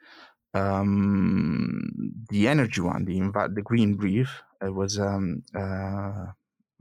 um, 0.53 1.89
the 2.29 2.47
energy 2.47 2.81
one, 2.81 3.05
the 3.05 3.49
the 3.53 3.61
green 3.63 3.95
brief. 3.95 4.43
It 4.61 4.73
was 4.73 4.99
um, 4.99 5.41
uh, 5.55 6.27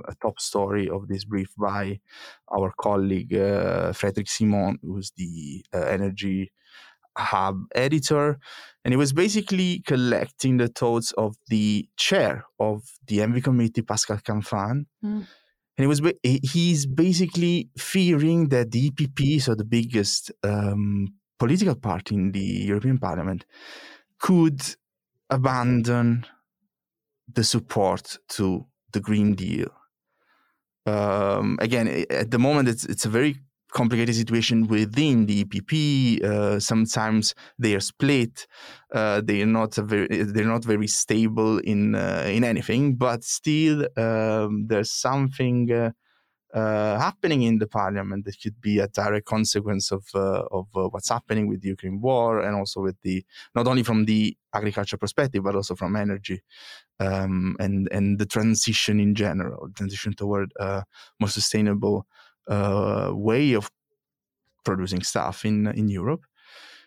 a 0.06 0.14
top 0.22 0.40
story 0.40 0.88
of 0.88 1.08
this 1.08 1.24
brief 1.24 1.48
by 1.58 2.00
our 2.48 2.72
colleague 2.80 3.34
uh, 3.34 3.92
Frederic 3.92 4.28
Simon, 4.28 4.78
who's 4.82 5.12
the 5.16 5.64
uh, 5.74 5.78
energy 5.78 6.52
hub 7.16 7.64
editor, 7.74 8.38
and 8.84 8.92
he 8.92 8.96
was 8.96 9.12
basically 9.12 9.82
collecting 9.86 10.56
the 10.56 10.68
thoughts 10.68 11.12
of 11.12 11.36
the 11.48 11.88
chair 11.96 12.44
of 12.58 12.82
the 13.06 13.18
ENVI 13.18 13.42
committee, 13.42 13.82
Pascal 13.82 14.18
Canfin. 14.18 14.86
Mm. 15.04 15.26
And 15.76 15.84
he 15.84 15.86
was 15.86 16.02
he's 16.22 16.86
basically 16.86 17.70
fearing 17.78 18.48
that 18.48 18.70
the 18.70 18.90
EPP, 18.90 19.40
so 19.40 19.54
the 19.54 19.64
biggest 19.64 20.30
um, 20.42 21.14
political 21.38 21.74
party 21.74 22.14
in 22.14 22.32
the 22.32 22.40
European 22.40 22.98
Parliament, 22.98 23.46
could 24.18 24.60
abandon 25.30 26.26
the 27.32 27.44
support 27.44 28.18
to 28.28 28.66
the 28.92 29.00
Green 29.00 29.34
Deal. 29.34 29.70
Um, 30.86 31.58
again, 31.60 32.04
at 32.10 32.30
the 32.30 32.38
moment, 32.38 32.68
it's 32.68 32.84
it's 32.84 33.04
a 33.04 33.08
very 33.08 33.36
complicated 33.72 34.14
situation 34.14 34.66
within 34.66 35.26
the 35.26 35.44
EPP. 35.44 36.24
Uh, 36.24 36.58
sometimes 36.60 37.34
they 37.58 37.74
are 37.74 37.80
split. 37.80 38.46
Uh, 38.92 39.20
they 39.22 39.42
are 39.42 39.46
not 39.46 39.74
very 39.74 40.06
they're 40.24 40.44
not 40.44 40.64
very 40.64 40.86
stable 40.86 41.58
in 41.58 41.94
uh, 41.94 42.24
in 42.26 42.44
anything. 42.44 42.96
But 42.96 43.24
still, 43.24 43.86
um, 43.96 44.66
there's 44.66 44.92
something. 44.92 45.92
Uh, 46.54 46.58
uh, 46.60 46.98
happening 46.98 47.42
in 47.42 47.58
the 47.58 47.66
parliament 47.66 48.24
that 48.24 48.40
could 48.42 48.60
be 48.60 48.78
a 48.78 48.88
direct 48.88 49.26
consequence 49.26 49.92
of 49.92 50.04
uh, 50.14 50.42
of 50.50 50.66
what's 50.72 51.08
happening 51.08 51.46
with 51.48 51.60
the 51.60 51.68
Ukraine 51.68 52.00
war 52.00 52.40
and 52.40 52.56
also 52.56 52.80
with 52.80 53.00
the 53.02 53.24
not 53.54 53.66
only 53.66 53.82
from 53.82 54.04
the 54.04 54.36
agriculture 54.52 54.96
perspective 54.96 55.42
but 55.44 55.54
also 55.54 55.74
from 55.74 55.96
energy 55.96 56.42
um, 56.98 57.56
and 57.60 57.88
and 57.92 58.18
the 58.18 58.26
transition 58.26 59.00
in 59.00 59.14
general, 59.14 59.68
transition 59.74 60.12
toward 60.12 60.52
a 60.58 60.84
more 61.20 61.28
sustainable 61.28 62.06
uh, 62.48 63.10
way 63.12 63.52
of 63.52 63.70
producing 64.64 65.02
stuff 65.02 65.44
in 65.44 65.66
in 65.68 65.88
Europe. 65.88 66.24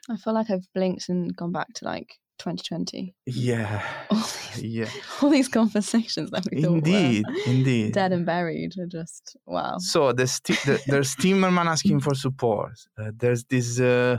I 0.09 0.17
feel 0.17 0.33
like 0.33 0.49
I've 0.49 0.67
blinked 0.73 1.07
and 1.09 1.35
gone 1.35 1.53
back 1.53 1.73
to 1.75 1.85
like 1.85 2.19
2020. 2.39 3.15
Yeah, 3.25 3.83
all 4.09 4.17
these, 4.17 4.63
yeah. 4.63 4.89
All 5.21 5.29
these 5.29 5.47
conversations 5.47 6.31
that 6.31 6.45
we 6.51 6.63
indeed, 6.63 7.25
indeed 7.45 7.93
dead 7.93 8.11
and 8.11 8.25
buried 8.25 8.77
are 8.79 8.87
just 8.87 9.37
wow. 9.45 9.77
So 9.79 10.13
there's 10.13 10.39
the, 10.41 10.81
there's 10.87 11.15
Timmerman 11.15 11.65
asking 11.65 11.99
for 12.01 12.15
support. 12.15 12.73
Uh, 12.97 13.11
there's 13.15 13.43
this, 13.45 13.79
uh, 13.79 14.17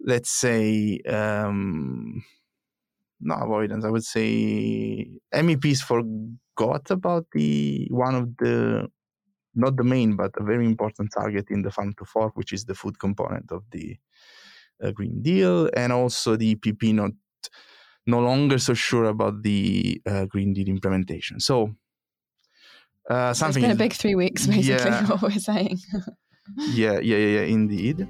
let's 0.00 0.30
say, 0.30 1.00
um, 1.08 2.24
not 3.20 3.42
avoidance. 3.42 3.84
I 3.84 3.90
would 3.90 4.04
say 4.04 5.06
MEPs 5.34 5.80
forgot 5.80 6.90
about 6.90 7.26
the 7.32 7.86
one 7.90 8.14
of 8.14 8.36
the 8.38 8.88
not 9.54 9.76
the 9.76 9.84
main, 9.84 10.16
but 10.16 10.30
a 10.36 10.44
very 10.44 10.64
important 10.64 11.10
target 11.12 11.46
in 11.50 11.62
the 11.62 11.70
Farm 11.70 11.92
to 11.98 12.04
Fork, 12.04 12.36
which 12.36 12.52
is 12.52 12.64
the 12.64 12.74
food 12.74 12.98
component 12.98 13.50
of 13.50 13.64
the 13.70 13.96
Green 14.92 15.22
Deal, 15.22 15.68
and 15.74 15.92
also 15.92 16.36
the 16.36 16.56
EPP 16.56 16.94
not 16.94 17.12
no 18.06 18.20
longer 18.20 18.58
so 18.58 18.74
sure 18.74 19.04
about 19.04 19.42
the 19.42 20.00
uh, 20.06 20.24
Green 20.26 20.52
Deal 20.52 20.68
implementation. 20.68 21.40
So 21.40 21.74
uh, 23.08 23.34
something. 23.34 23.62
It's 23.62 23.68
been 23.68 23.76
a 23.76 23.78
big 23.78 23.92
three 23.92 24.14
weeks, 24.14 24.46
basically. 24.46 24.90
Yeah. 24.90 25.06
What 25.08 25.22
we're 25.22 25.38
saying. 25.38 25.78
yeah, 26.72 26.98
yeah, 27.00 27.16
yeah, 27.16 27.40
yeah, 27.40 27.42
indeed. 27.42 28.08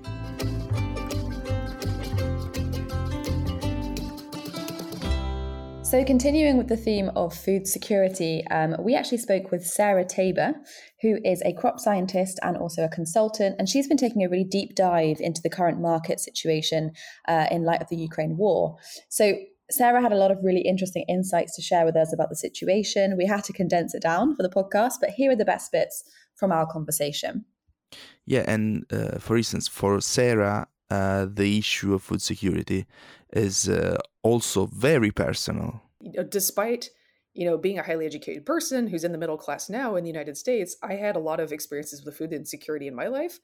So, 5.82 6.04
continuing 6.04 6.56
with 6.56 6.68
the 6.68 6.76
theme 6.76 7.10
of 7.16 7.34
food 7.34 7.66
security, 7.66 8.44
um, 8.52 8.76
we 8.78 8.94
actually 8.94 9.18
spoke 9.18 9.50
with 9.50 9.66
Sarah 9.66 10.04
Taber, 10.04 10.54
who 11.02 11.18
is 11.24 11.42
a 11.42 11.52
crop 11.52 11.80
scientist 11.80 12.38
and 12.42 12.56
also 12.56 12.84
a 12.84 12.88
consultant, 12.88 13.56
and 13.58 13.68
she's 13.68 13.88
been 13.88 13.96
taking 13.96 14.22
a 14.22 14.28
really 14.28 14.44
deep 14.44 14.74
dive 14.74 15.18
into 15.20 15.40
the 15.42 15.50
current 15.50 15.80
market 15.80 16.20
situation 16.20 16.92
uh, 17.28 17.46
in 17.50 17.64
light 17.64 17.82
of 17.82 17.88
the 17.88 17.96
Ukraine 17.96 18.36
war. 18.36 18.76
So, 19.08 19.34
Sarah 19.70 20.02
had 20.02 20.12
a 20.12 20.16
lot 20.16 20.32
of 20.32 20.38
really 20.42 20.62
interesting 20.62 21.04
insights 21.08 21.54
to 21.54 21.62
share 21.62 21.84
with 21.84 21.94
us 21.94 22.12
about 22.12 22.28
the 22.28 22.34
situation. 22.34 23.16
We 23.16 23.26
had 23.26 23.44
to 23.44 23.52
condense 23.52 23.94
it 23.94 24.02
down 24.02 24.34
for 24.34 24.42
the 24.42 24.48
podcast, 24.48 24.94
but 25.00 25.10
here 25.10 25.30
are 25.30 25.36
the 25.36 25.44
best 25.44 25.70
bits 25.70 26.02
from 26.34 26.50
our 26.50 26.66
conversation. 26.66 27.44
Yeah, 28.26 28.44
and 28.48 28.84
uh, 28.92 29.18
for 29.18 29.36
instance, 29.36 29.68
for 29.68 30.00
Sarah, 30.00 30.66
uh, 30.90 31.26
the 31.32 31.58
issue 31.58 31.94
of 31.94 32.02
food 32.02 32.20
security 32.20 32.86
is 33.32 33.68
uh, 33.68 33.98
also 34.22 34.66
very 34.66 35.12
personal. 35.12 35.82
Despite 36.28 36.90
you 37.34 37.46
know 37.46 37.56
being 37.56 37.78
a 37.78 37.82
highly 37.82 38.06
educated 38.06 38.44
person 38.44 38.86
who's 38.86 39.04
in 39.04 39.12
the 39.12 39.18
middle 39.18 39.36
class 39.36 39.68
now 39.68 39.96
in 39.96 40.04
the 40.04 40.10
United 40.10 40.36
States, 40.36 40.76
I 40.82 40.94
had 40.94 41.16
a 41.16 41.20
lot 41.20 41.40
of 41.40 41.52
experiences 41.52 42.04
with 42.04 42.16
food 42.16 42.32
insecurity 42.32 42.86
in 42.86 42.94
my 42.94 43.06
life. 43.06 43.38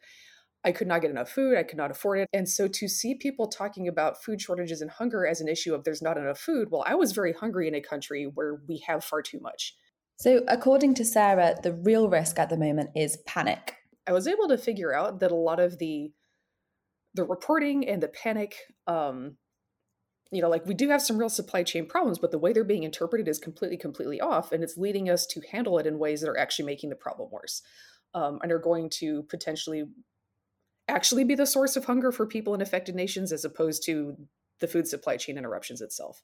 I 0.64 0.72
could 0.72 0.88
not 0.88 1.00
get 1.00 1.12
enough 1.12 1.30
food, 1.30 1.56
I 1.56 1.62
could 1.62 1.78
not 1.78 1.92
afford 1.92 2.18
it. 2.20 2.28
And 2.32 2.48
so 2.48 2.66
to 2.66 2.88
see 2.88 3.14
people 3.14 3.46
talking 3.46 3.86
about 3.86 4.22
food 4.24 4.40
shortages 4.40 4.80
and 4.80 4.90
hunger 4.90 5.24
as 5.26 5.40
an 5.40 5.48
issue 5.48 5.74
of 5.74 5.84
there's 5.84 6.02
not 6.02 6.18
enough 6.18 6.40
food, 6.40 6.68
well, 6.70 6.82
I 6.86 6.96
was 6.96 7.12
very 7.12 7.32
hungry 7.32 7.68
in 7.68 7.74
a 7.74 7.80
country 7.80 8.24
where 8.34 8.60
we 8.68 8.82
have 8.86 9.04
far 9.04 9.22
too 9.22 9.38
much. 9.40 9.76
So, 10.18 10.40
according 10.48 10.94
to 10.94 11.04
Sarah, 11.04 11.54
the 11.62 11.74
real 11.74 12.08
risk 12.08 12.38
at 12.38 12.48
the 12.48 12.56
moment 12.56 12.90
is 12.96 13.18
panic. 13.26 13.76
I 14.08 14.12
was 14.12 14.26
able 14.26 14.48
to 14.48 14.58
figure 14.58 14.94
out 14.94 15.20
that 15.20 15.30
a 15.30 15.36
lot 15.36 15.60
of 15.60 15.78
the 15.78 16.10
the 17.14 17.24
reporting 17.24 17.88
and 17.88 18.02
the 18.02 18.08
panic 18.08 18.56
um, 18.86 19.36
you 20.30 20.42
know 20.42 20.48
like 20.48 20.66
we 20.66 20.74
do 20.74 20.88
have 20.88 21.02
some 21.02 21.18
real 21.18 21.28
supply 21.28 21.62
chain 21.62 21.86
problems 21.86 22.18
but 22.18 22.30
the 22.30 22.38
way 22.38 22.52
they're 22.52 22.64
being 22.64 22.82
interpreted 22.82 23.28
is 23.28 23.38
completely 23.38 23.76
completely 23.76 24.20
off 24.20 24.52
and 24.52 24.62
it's 24.64 24.76
leading 24.76 25.08
us 25.08 25.26
to 25.26 25.40
handle 25.52 25.78
it 25.78 25.86
in 25.86 25.98
ways 25.98 26.20
that 26.20 26.28
are 26.28 26.38
actually 26.38 26.64
making 26.64 26.90
the 26.90 26.96
problem 26.96 27.28
worse 27.30 27.62
um, 28.14 28.38
and 28.42 28.50
are 28.50 28.58
going 28.58 28.88
to 28.88 29.22
potentially 29.24 29.84
actually 30.88 31.24
be 31.24 31.34
the 31.34 31.46
source 31.46 31.76
of 31.76 31.84
hunger 31.84 32.12
for 32.12 32.26
people 32.26 32.54
in 32.54 32.62
affected 32.62 32.94
nations 32.94 33.32
as 33.32 33.44
opposed 33.44 33.84
to 33.84 34.16
the 34.60 34.68
food 34.68 34.86
supply 34.86 35.16
chain 35.16 35.36
interruptions 35.36 35.80
itself. 35.80 36.22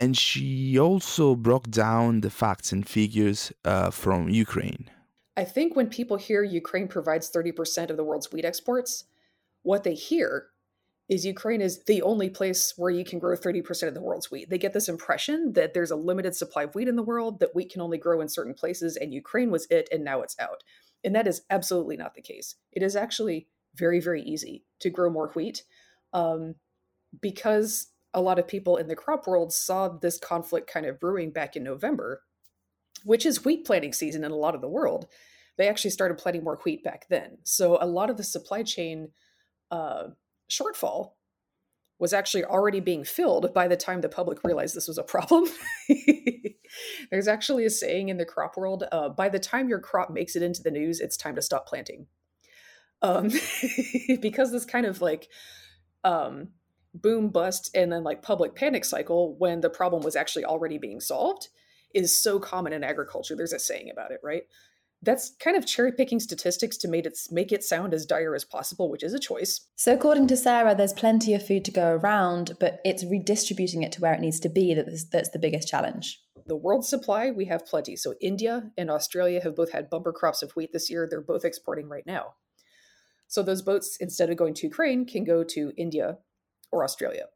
And 0.00 0.16
she 0.16 0.78
also 0.78 1.34
broke 1.34 1.70
down 1.70 2.20
the 2.20 2.30
facts 2.30 2.72
and 2.72 2.88
figures 2.88 3.52
uh, 3.64 3.90
from 3.90 4.28
ukraine. 4.28 4.90
I 5.36 5.44
think 5.44 5.74
when 5.74 5.88
people 5.88 6.16
hear 6.16 6.42
ukraine 6.42 6.88
provides 6.88 7.30
30% 7.30 7.90
of 7.90 7.96
the 7.96 8.04
world's 8.04 8.30
wheat 8.32 8.44
exports 8.44 9.04
what 9.62 9.84
they 9.84 9.94
hear 9.94 10.48
is 11.08 11.24
Ukraine 11.24 11.62
is 11.62 11.84
the 11.84 12.02
only 12.02 12.28
place 12.28 12.74
where 12.76 12.90
you 12.90 13.04
can 13.04 13.18
grow 13.18 13.34
30% 13.34 13.88
of 13.88 13.94
the 13.94 14.02
world's 14.02 14.30
wheat. 14.30 14.50
They 14.50 14.58
get 14.58 14.74
this 14.74 14.88
impression 14.88 15.54
that 15.54 15.72
there's 15.72 15.90
a 15.90 15.96
limited 15.96 16.36
supply 16.36 16.64
of 16.64 16.74
wheat 16.74 16.88
in 16.88 16.96
the 16.96 17.02
world, 17.02 17.40
that 17.40 17.54
wheat 17.54 17.72
can 17.72 17.80
only 17.80 17.96
grow 17.96 18.20
in 18.20 18.28
certain 18.28 18.54
places, 18.54 18.96
and 18.96 19.14
Ukraine 19.14 19.50
was 19.50 19.66
it, 19.70 19.88
and 19.90 20.04
now 20.04 20.20
it's 20.20 20.38
out. 20.38 20.62
And 21.02 21.14
that 21.14 21.26
is 21.26 21.42
absolutely 21.48 21.96
not 21.96 22.14
the 22.14 22.20
case. 22.20 22.56
It 22.72 22.82
is 22.82 22.94
actually 22.94 23.48
very, 23.74 24.00
very 24.00 24.22
easy 24.22 24.64
to 24.80 24.90
grow 24.90 25.08
more 25.08 25.30
wheat 25.34 25.62
um, 26.12 26.56
because 27.22 27.88
a 28.12 28.20
lot 28.20 28.38
of 28.38 28.48
people 28.48 28.76
in 28.76 28.88
the 28.88 28.96
crop 28.96 29.26
world 29.26 29.52
saw 29.52 29.88
this 29.88 30.18
conflict 30.18 30.70
kind 30.70 30.84
of 30.84 31.00
brewing 31.00 31.30
back 31.30 31.56
in 31.56 31.62
November, 31.62 32.22
which 33.04 33.24
is 33.24 33.44
wheat 33.44 33.64
planting 33.64 33.92
season 33.92 34.24
in 34.24 34.30
a 34.30 34.36
lot 34.36 34.54
of 34.54 34.60
the 34.60 34.68
world. 34.68 35.06
They 35.56 35.68
actually 35.68 35.90
started 35.90 36.18
planting 36.18 36.44
more 36.44 36.60
wheat 36.64 36.84
back 36.84 37.06
then. 37.08 37.38
So 37.44 37.78
a 37.80 37.86
lot 37.86 38.10
of 38.10 38.16
the 38.16 38.24
supply 38.24 38.62
chain 38.62 39.10
uh, 39.70 40.08
shortfall 40.50 41.12
was 41.98 42.12
actually 42.12 42.44
already 42.44 42.80
being 42.80 43.04
filled 43.04 43.52
by 43.52 43.66
the 43.66 43.76
time 43.76 44.00
the 44.00 44.08
public 44.08 44.44
realized 44.44 44.76
this 44.76 44.88
was 44.88 44.98
a 44.98 45.02
problem. 45.02 45.46
There's 47.10 47.26
actually 47.26 47.64
a 47.64 47.70
saying 47.70 48.08
in 48.08 48.18
the 48.18 48.24
crop 48.24 48.56
world 48.56 48.84
uh, 48.92 49.08
by 49.08 49.28
the 49.28 49.38
time 49.38 49.68
your 49.68 49.80
crop 49.80 50.10
makes 50.10 50.36
it 50.36 50.42
into 50.42 50.62
the 50.62 50.70
news, 50.70 51.00
it's 51.00 51.16
time 51.16 51.34
to 51.34 51.42
stop 51.42 51.66
planting. 51.66 52.06
Um, 53.02 53.30
because 54.20 54.52
this 54.52 54.64
kind 54.64 54.86
of 54.86 55.00
like 55.00 55.28
um, 56.04 56.48
boom, 56.94 57.30
bust, 57.30 57.70
and 57.74 57.90
then 57.90 58.04
like 58.04 58.22
public 58.22 58.54
panic 58.54 58.84
cycle 58.84 59.36
when 59.36 59.60
the 59.60 59.70
problem 59.70 60.02
was 60.02 60.16
actually 60.16 60.44
already 60.44 60.78
being 60.78 61.00
solved 61.00 61.48
is 61.94 62.16
so 62.16 62.38
common 62.38 62.72
in 62.72 62.84
agriculture. 62.84 63.34
There's 63.34 63.52
a 63.52 63.58
saying 63.58 63.90
about 63.90 64.12
it, 64.12 64.20
right? 64.22 64.42
That's 65.02 65.32
kind 65.40 65.56
of 65.56 65.66
cherry 65.66 65.92
picking 65.92 66.18
statistics 66.18 66.76
to 66.78 66.88
make 66.88 67.06
it 67.06 67.18
make 67.30 67.52
it 67.52 67.62
sound 67.62 67.94
as 67.94 68.04
dire 68.04 68.34
as 68.34 68.44
possible, 68.44 68.90
which 68.90 69.04
is 69.04 69.14
a 69.14 69.18
choice. 69.18 69.66
So, 69.76 69.94
according 69.94 70.26
to 70.28 70.36
Sarah, 70.36 70.74
there's 70.74 70.92
plenty 70.92 71.34
of 71.34 71.46
food 71.46 71.64
to 71.66 71.70
go 71.70 71.92
around, 71.92 72.52
but 72.58 72.80
it's 72.84 73.04
redistributing 73.04 73.82
it 73.82 73.92
to 73.92 74.00
where 74.00 74.14
it 74.14 74.20
needs 74.20 74.40
to 74.40 74.48
be 74.48 74.74
that 74.74 74.86
that's 75.12 75.30
the 75.30 75.38
biggest 75.38 75.68
challenge. 75.68 76.20
The 76.46 76.56
world 76.56 76.84
supply, 76.84 77.30
we 77.30 77.44
have 77.46 77.66
plenty. 77.66 77.94
So, 77.94 78.14
India 78.20 78.70
and 78.76 78.90
Australia 78.90 79.40
have 79.42 79.54
both 79.54 79.72
had 79.72 79.90
bumper 79.90 80.12
crops 80.12 80.42
of 80.42 80.52
wheat 80.52 80.72
this 80.72 80.90
year. 80.90 81.06
They're 81.08 81.20
both 81.20 81.44
exporting 81.44 81.88
right 81.88 82.06
now. 82.06 82.34
So, 83.28 83.42
those 83.42 83.62
boats, 83.62 83.96
instead 84.00 84.30
of 84.30 84.36
going 84.36 84.54
to 84.54 84.66
Ukraine, 84.66 85.06
can 85.06 85.24
go 85.24 85.44
to 85.44 85.72
India 85.76 86.18
or 86.72 86.82
Australia. 86.82 87.26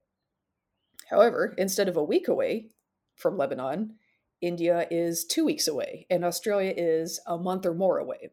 However, 1.11 1.55
instead 1.59 1.89
of 1.89 1.97
a 1.97 2.03
week 2.03 2.27
away 2.27 2.71
from 3.17 3.37
Lebanon, 3.37 3.97
India 4.43 4.87
is 4.91 5.25
two 5.25 5.45
weeks 5.45 5.69
away, 5.69 6.07
and 6.11 6.25
Australia 6.25 6.75
is 6.77 7.21
a 7.27 7.39
month 7.39 7.65
or 7.65 7.73
more 7.73 7.99
away. 7.99 8.31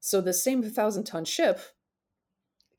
So 0.00 0.20
the 0.20 0.32
same 0.32 0.62
thousand 0.62 1.04
ton 1.04 1.24
ship 1.24 1.60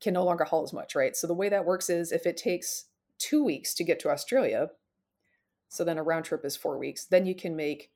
can 0.02 0.14
no 0.14 0.24
longer 0.24 0.44
haul 0.44 0.64
as 0.64 0.74
much, 0.74 0.96
right? 0.96 1.16
So 1.16 1.28
the 1.28 1.34
way 1.34 1.50
that 1.50 1.66
works 1.66 1.90
is 1.90 2.12
if 2.12 2.26
it 2.26 2.38
takes 2.38 2.86
two 3.18 3.44
weeks 3.44 3.74
to 3.76 3.84
get 3.84 4.00
to 4.02 4.10
Australia, 4.10 4.70
so 5.70 5.84
then 5.84 5.98
a 5.98 6.04
round 6.04 6.26
trip 6.26 6.46
is 6.46 6.56
four 6.56 6.78
weeks, 6.78 7.06
then 7.06 7.26
you 7.26 7.36
can 7.36 7.56
make 7.56 7.92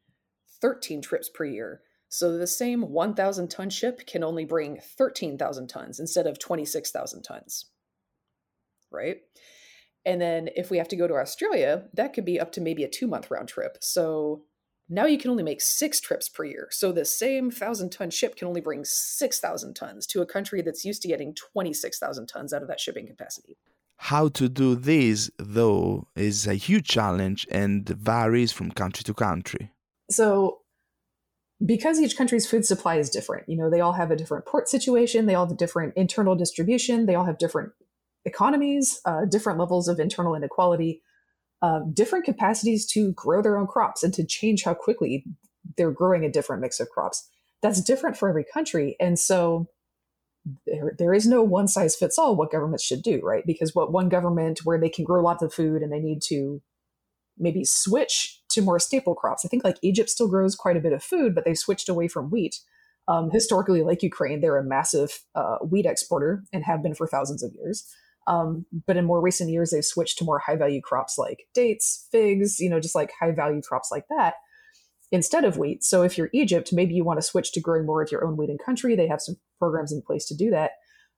13 0.62 1.01
trips 1.01 1.30
per 1.30 1.46
year. 1.46 1.82
So 2.10 2.38
the 2.38 2.48
same 2.48 2.91
1,000 2.91 3.50
ton 3.50 3.70
ship 3.70 4.06
can 4.06 4.24
only 4.24 4.46
bring 4.46 4.80
13,000 4.82 5.68
tons 5.68 6.00
instead 6.00 6.27
of 6.27 6.39
26,000 6.39 7.24
tons, 7.24 7.65
right? 8.91 9.18
And 10.06 10.20
then 10.20 10.50
if 10.56 10.70
we 10.70 10.77
have 10.77 10.89
to 10.89 10.96
go 10.96 11.08
to 11.08 11.15
Australia, 11.15 11.86
that 11.94 12.13
could 12.13 12.25
be 12.25 12.39
up 12.39 12.51
to 12.53 12.62
maybe 12.62 12.84
a 12.84 12.89
two 12.89 13.08
month 13.08 13.32
round 13.32 13.48
trip. 13.48 13.77
So 13.80 14.44
now 14.91 15.05
you 15.05 15.17
can 15.17 15.31
only 15.31 15.41
make 15.41 15.62
six 15.62 16.01
trips 16.01 16.27
per 16.27 16.43
year. 16.43 16.67
So 16.69 16.91
the 16.91 17.05
same 17.05 17.50
thousand 17.50 17.91
ton 17.91 18.10
ship 18.10 18.36
can 18.36 18.48
only 18.48 18.60
bring 18.60 18.83
6,000 18.83 19.74
tons 19.74 20.05
to 20.07 20.21
a 20.21 20.25
country 20.25 20.62
that's 20.62 20.83
used 20.83 21.01
to 21.03 21.07
getting 21.07 21.33
26,000 21.33 22.27
tons 22.27 22.53
out 22.53 22.62
of 22.62 22.67
that 22.67 22.81
shipping 22.81 23.07
capacity. 23.07 23.57
How 23.95 24.27
to 24.29 24.50
do 24.50 24.75
this, 24.75 25.31
though, 25.38 26.07
is 26.15 26.45
a 26.45 26.55
huge 26.55 26.88
challenge 26.88 27.48
and 27.50 27.88
varies 27.88 28.51
from 28.51 28.71
country 28.71 29.03
to 29.05 29.13
country. 29.13 29.71
So, 30.10 30.60
because 31.65 32.00
each 32.01 32.17
country's 32.17 32.50
food 32.50 32.65
supply 32.65 32.95
is 32.95 33.10
different, 33.10 33.48
you 33.48 33.55
know, 33.55 33.69
they 33.69 33.79
all 33.79 33.93
have 33.93 34.12
a 34.12 34.15
different 34.15 34.45
port 34.45 34.67
situation, 34.67 35.25
they 35.25 35.36
all 35.36 35.45
have 35.45 35.53
a 35.53 35.57
different 35.57 35.93
internal 35.95 36.36
distribution, 36.36 37.05
they 37.05 37.15
all 37.15 37.25
have 37.25 37.38
different 37.38 37.71
economies, 38.25 39.00
uh, 39.05 39.25
different 39.29 39.57
levels 39.57 39.88
of 39.88 40.00
internal 40.00 40.36
inequality 40.36 41.01
uh, 41.62 41.82
different 41.94 42.25
capacities 42.25 42.86
to 42.88 43.12
grow 43.13 43.41
their 43.41 43.58
own 43.58 43.68
crops 43.68 44.03
and 44.03 44.13
to 44.13 44.25
change 44.25 44.63
how 44.63 44.74
quickly 44.74 45.25
they're 45.77 45.91
growing 45.91 46.25
a 46.25 46.32
different 46.32 46.62
mix 46.62 46.80
of 46.80 46.89
crops. 46.89 47.27
That's 47.62 47.82
different 47.82 48.18
for 48.18 48.27
every 48.27 48.44
country. 48.44 48.96
And 49.00 49.20
so 49.20 49.68
there, 50.65 50.94
there 50.98 51.13
is 51.13 51.27
no 51.27 51.44
one 51.44 51.68
size 51.68 51.96
fits 51.96 52.18
all 52.18 52.36
what 52.36 52.51
governments 52.51 52.84
should 52.84 53.03
do, 53.03 53.22
right? 53.24 53.44
Because 53.46 53.75
what 53.75 53.91
one 53.91 54.10
government 54.10 54.62
where 54.63 54.80
they 54.80 54.89
can 54.89 55.06
grow 55.06 55.22
lots 55.22 55.44
of 55.44 55.53
food 55.53 55.82
and 55.84 55.91
they 55.91 56.00
need 56.00 56.22
to 56.27 56.62
maybe 57.38 57.63
switch 57.63 58.41
to 58.50 58.62
more 58.62 58.80
staple 58.80 59.15
crops. 59.15 59.46
I 59.46 59.48
think 59.48 59.63
like 59.63 59.77
Egypt 59.82 60.10
still 60.10 60.27
grows 60.27 60.56
quite 60.56 60.77
a 60.77 60.82
bit 60.82 60.94
of 60.94 61.03
food, 61.03 61.34
but 61.34 61.46
they 61.46 61.53
switched 61.53 61.89
away 61.89 62.08
from 62.08 62.30
wheat. 62.30 62.60
Um, 63.08 63.30
historically, 63.32 63.82
like 63.82 64.03
Ukraine, 64.03 64.41
they're 64.41 64.58
a 64.58 64.63
massive 64.63 65.24
uh, 65.36 65.58
wheat 65.58 65.86
exporter 65.86 66.44
and 66.53 66.63
have 66.63 66.84
been 66.84 66.94
for 66.94 67.08
thousands 67.08 67.44
of 67.44 67.51
years. 67.53 67.88
Um, 68.27 68.65
but 68.85 68.97
in 68.97 69.05
more 69.05 69.21
recent 69.21 69.49
years, 69.49 69.71
they've 69.71 69.83
switched 69.83 70.17
to 70.19 70.23
more 70.23 70.39
high 70.39 70.55
value 70.55 70.81
crops 70.81 71.17
like 71.17 71.47
dates, 71.53 72.07
figs, 72.11 72.59
you 72.59 72.69
know, 72.69 72.79
just 72.79 72.95
like 72.95 73.11
high 73.19 73.31
value 73.31 73.61
crops 73.61 73.89
like 73.91 74.05
that 74.09 74.35
instead 75.11 75.43
of 75.43 75.57
wheat. 75.57 75.83
So 75.83 76.03
if 76.03 76.17
you're 76.17 76.29
Egypt, 76.33 76.71
maybe 76.71 76.93
you 76.93 77.03
want 77.03 77.17
to 77.19 77.25
switch 77.25 77.51
to 77.53 77.61
growing 77.61 77.85
more 77.85 78.01
of 78.01 78.11
your 78.11 78.25
own 78.25 78.37
wheat 78.37 78.49
in 78.49 78.57
country. 78.57 78.95
They 78.95 79.07
have 79.07 79.21
some 79.21 79.35
programs 79.59 79.91
in 79.91 80.01
place 80.01 80.25
to 80.27 80.35
do 80.35 80.49
that. 80.51 80.71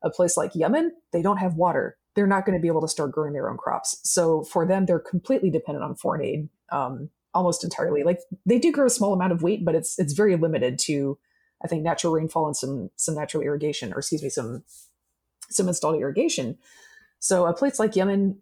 A 0.04 0.10
place 0.10 0.36
like 0.36 0.52
Yemen, 0.54 0.92
they 1.14 1.22
don't 1.22 1.38
have 1.38 1.56
water. 1.56 1.98
They're 2.16 2.28
not 2.28 2.46
going 2.46 2.58
to 2.58 2.62
be 2.62 2.68
able 2.68 2.82
to 2.82 2.88
start 2.88 3.12
growing 3.12 3.34
their 3.34 3.50
own 3.50 3.58
crops. 3.58 4.00
So 4.04 4.44
for 4.44 4.66
them, 4.66 4.86
they're 4.86 5.00
completely 5.00 5.50
dependent 5.50 5.86
on 5.86 5.96
foreign 5.96 6.24
aid, 6.24 6.50
um, 6.72 7.10
almost 7.34 7.64
entirely. 7.64 8.04
Like 8.04 8.20
they 8.46 8.60
do 8.60 8.72
grow 8.72 8.88
a 8.88 8.90
small 8.90 9.14
amount 9.14 9.32
of 9.32 9.44
wheat, 9.44 9.64
but 9.64 9.76
it's 9.76 9.98
it's 9.98 10.14
very 10.14 10.36
limited 10.36 10.78
to, 10.80 11.18
I 11.64 11.68
think, 11.68 11.84
natural 11.84 12.14
rainfall 12.14 12.48
and 12.48 12.58
some 12.58 12.90
some 12.98 13.16
natural 13.16 13.44
irrigation, 13.44 13.94
or 13.94 14.00
excuse 14.00 14.22
me, 14.22 14.30
some 14.30 14.64
some 15.50 15.68
installed 15.68 15.96
irrigation. 15.96 16.58
So 17.24 17.46
a 17.46 17.54
place 17.54 17.80
like 17.80 17.96
Yemen, 17.96 18.38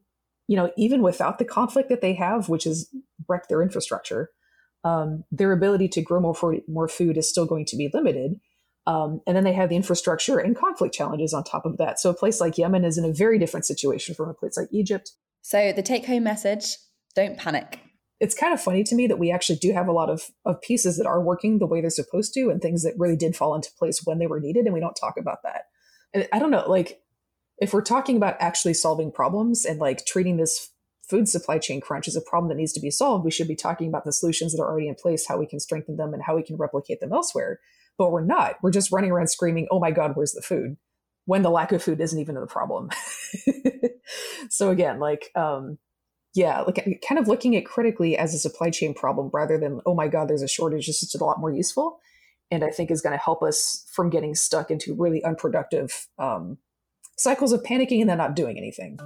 you 0.47 0.57
know, 0.57 0.71
even 0.75 1.03
without 1.03 1.38
the 1.38 1.45
conflict 1.45 1.88
that 1.89 2.01
they 2.01 2.15
have, 2.15 2.50
which 2.50 2.63
has 2.63 2.89
wrecked 3.29 3.48
their 3.48 3.61
infrastructure, 3.61 4.31
um, 4.83 5.24
their 5.31 5.51
ability 5.51 5.87
to 5.89 6.01
grow 6.01 6.20
more 6.20 6.33
for, 6.33 6.55
more 6.67 6.87
food 6.87 7.15
is 7.15 7.29
still 7.29 7.46
going 7.46 7.65
to 7.65 7.77
be 7.77 7.91
limited. 7.94 8.39
Um, 8.87 9.22
and 9.27 9.37
then 9.37 9.44
they 9.44 9.53
have 9.53 9.70
the 9.70 9.75
infrastructure 9.75 10.39
and 10.39 10.57
conflict 10.57 10.96
challenges 10.96 11.31
on 11.31 11.44
top 11.44 11.67
of 11.67 11.77
that. 11.77 12.00
So 12.00 12.09
a 12.09 12.15
place 12.15 12.41
like 12.41 12.57
Yemen 12.57 12.83
is 12.83 12.98
in 12.98 13.05
a 13.05 13.13
very 13.13 13.37
different 13.37 13.67
situation 13.67 14.15
from 14.15 14.29
a 14.29 14.33
place 14.33 14.57
like 14.57 14.70
Egypt. 14.72 15.11
So 15.44 15.72
the 15.74 15.83
take 15.83 16.07
home 16.07 16.24
message 16.24 16.77
don't 17.13 17.37
panic. 17.37 17.79
It's 18.20 18.33
kind 18.33 18.51
of 18.51 18.59
funny 18.59 18.83
to 18.85 18.96
me 18.96 19.05
that 19.05 19.20
we 19.20 19.31
actually 19.31 19.57
do 19.57 19.74
have 19.74 19.87
a 19.87 19.91
lot 19.91 20.09
of, 20.09 20.31
of 20.44 20.59
pieces 20.59 20.98
that 20.98 21.05
are 21.05 21.22
working 21.22 21.59
the 21.59 21.67
way 21.67 21.81
they're 21.81 21.91
supposed 21.91 22.33
to 22.33 22.50
and 22.50 22.59
things 22.59 22.81
that 22.81 22.96
really 22.98 23.15
did 23.15 23.35
fall 23.35 23.53
into 23.53 23.70
place 23.77 24.01
when 24.05 24.17
they 24.17 24.27
were 24.27 24.39
needed. 24.39 24.65
And 24.65 24.74
we 24.74 24.79
don't 24.79 24.96
talk 24.96 25.17
about 25.20 25.44
that. 25.44 25.65
And 26.15 26.27
I 26.33 26.39
don't 26.39 26.50
know, 26.50 26.67
like 26.67 27.00
if 27.61 27.74
we're 27.74 27.81
talking 27.81 28.17
about 28.17 28.35
actually 28.39 28.74
solving 28.74 29.11
problems 29.11 29.65
and 29.65 29.79
like 29.79 30.03
treating 30.05 30.37
this 30.37 30.71
food 31.07 31.29
supply 31.29 31.59
chain 31.59 31.79
crunch 31.79 32.07
as 32.07 32.15
a 32.15 32.21
problem 32.21 32.50
that 32.50 32.57
needs 32.57 32.74
to 32.74 32.79
be 32.79 32.89
solved, 32.89 33.24
we 33.24 33.31
should 33.31 33.47
be 33.47 33.55
talking 33.55 33.87
about 33.87 34.03
the 34.03 34.11
solutions 34.11 34.51
that 34.51 34.61
are 34.61 34.69
already 34.69 34.87
in 34.87 34.95
place, 34.95 35.27
how 35.27 35.37
we 35.37 35.45
can 35.45 35.59
strengthen 35.59 35.95
them, 35.95 36.13
and 36.13 36.24
how 36.24 36.35
we 36.35 36.43
can 36.43 36.57
replicate 36.57 37.00
them 37.00 37.13
elsewhere. 37.13 37.59
But 37.97 38.11
we're 38.11 38.25
not. 38.25 38.55
We're 38.63 38.71
just 38.71 38.91
running 38.91 39.11
around 39.11 39.27
screaming, 39.27 39.67
oh 39.69 39.79
my 39.79 39.91
God, 39.91 40.13
where's 40.15 40.31
the 40.31 40.41
food? 40.41 40.77
When 41.25 41.43
the 41.43 41.51
lack 41.51 41.71
of 41.71 41.83
food 41.83 42.01
isn't 42.01 42.19
even 42.19 42.33
the 42.33 42.47
problem. 42.47 42.89
so 44.50 44.71
again, 44.71 45.00
like, 45.00 45.29
um, 45.35 45.77
yeah, 46.33 46.61
like 46.61 47.03
kind 47.07 47.19
of 47.19 47.27
looking 47.27 47.55
at 47.55 47.65
critically 47.65 48.17
as 48.17 48.33
a 48.33 48.39
supply 48.39 48.71
chain 48.71 48.95
problem 48.95 49.29
rather 49.33 49.59
than, 49.59 49.81
oh 49.85 49.93
my 49.93 50.07
God, 50.07 50.29
there's 50.29 50.41
a 50.41 50.47
shortage, 50.47 50.87
is 50.87 51.00
just 51.00 51.13
a 51.13 51.24
lot 51.24 51.39
more 51.39 51.53
useful. 51.53 52.00
And 52.50 52.63
I 52.63 52.69
think 52.69 52.89
is 52.89 53.01
going 53.01 53.15
to 53.15 53.24
help 53.24 53.43
us 53.43 53.85
from 53.93 54.09
getting 54.09 54.33
stuck 54.33 54.71
into 54.71 54.95
really 54.97 55.24
unproductive 55.24 56.07
um, 56.17 56.57
cycles 57.17 57.51
of 57.51 57.63
panicking 57.63 58.01
and 58.01 58.09
then 58.09 58.17
not 58.17 58.35
doing 58.35 58.57
anything. 58.57 58.97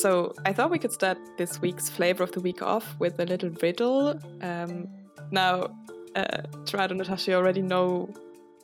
So 0.00 0.34
I 0.46 0.54
thought 0.54 0.70
we 0.70 0.78
could 0.78 0.92
start 0.92 1.18
this 1.36 1.60
week's 1.60 1.90
flavor 1.90 2.22
of 2.22 2.32
the 2.32 2.40
week 2.40 2.62
off 2.62 2.96
with 2.98 3.20
a 3.20 3.26
little 3.26 3.50
riddle. 3.62 4.18
Um, 4.40 4.88
now, 5.30 5.76
uh, 6.16 6.42
Gerard 6.64 6.90
and 6.90 6.98
Natasha 6.98 7.34
already 7.34 7.60
know 7.60 8.08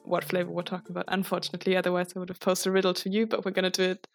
what 0.05 0.25
flavor 0.25 0.51
we're 0.51 0.63
talking 0.63 0.93
about. 0.93 1.05
Unfortunately, 1.09 1.77
otherwise 1.77 2.15
I 2.17 2.21
would 2.21 2.31
have 2.31 2.41
posed 2.41 2.67
a 2.67 2.71
riddle 2.71 2.95
to 2.95 3.11
you. 3.11 3.27
But 3.27 3.45
we're 3.45 3.51
going 3.51 3.71
to 3.71 3.83
do 3.83 3.91
it 3.91 4.09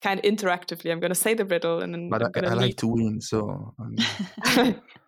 kind 0.00 0.20
of 0.20 0.24
interactively. 0.24 0.92
I'm 0.92 1.00
going 1.00 1.10
to 1.10 1.16
say 1.16 1.34
the 1.34 1.44
riddle, 1.44 1.80
and 1.80 1.92
then 1.92 2.08
but 2.08 2.22
I'm 2.22 2.44
I, 2.44 2.50
I 2.50 2.54
like 2.54 2.76
to 2.76 2.86
win, 2.86 3.20
so. 3.20 3.74
Um... 3.78 4.80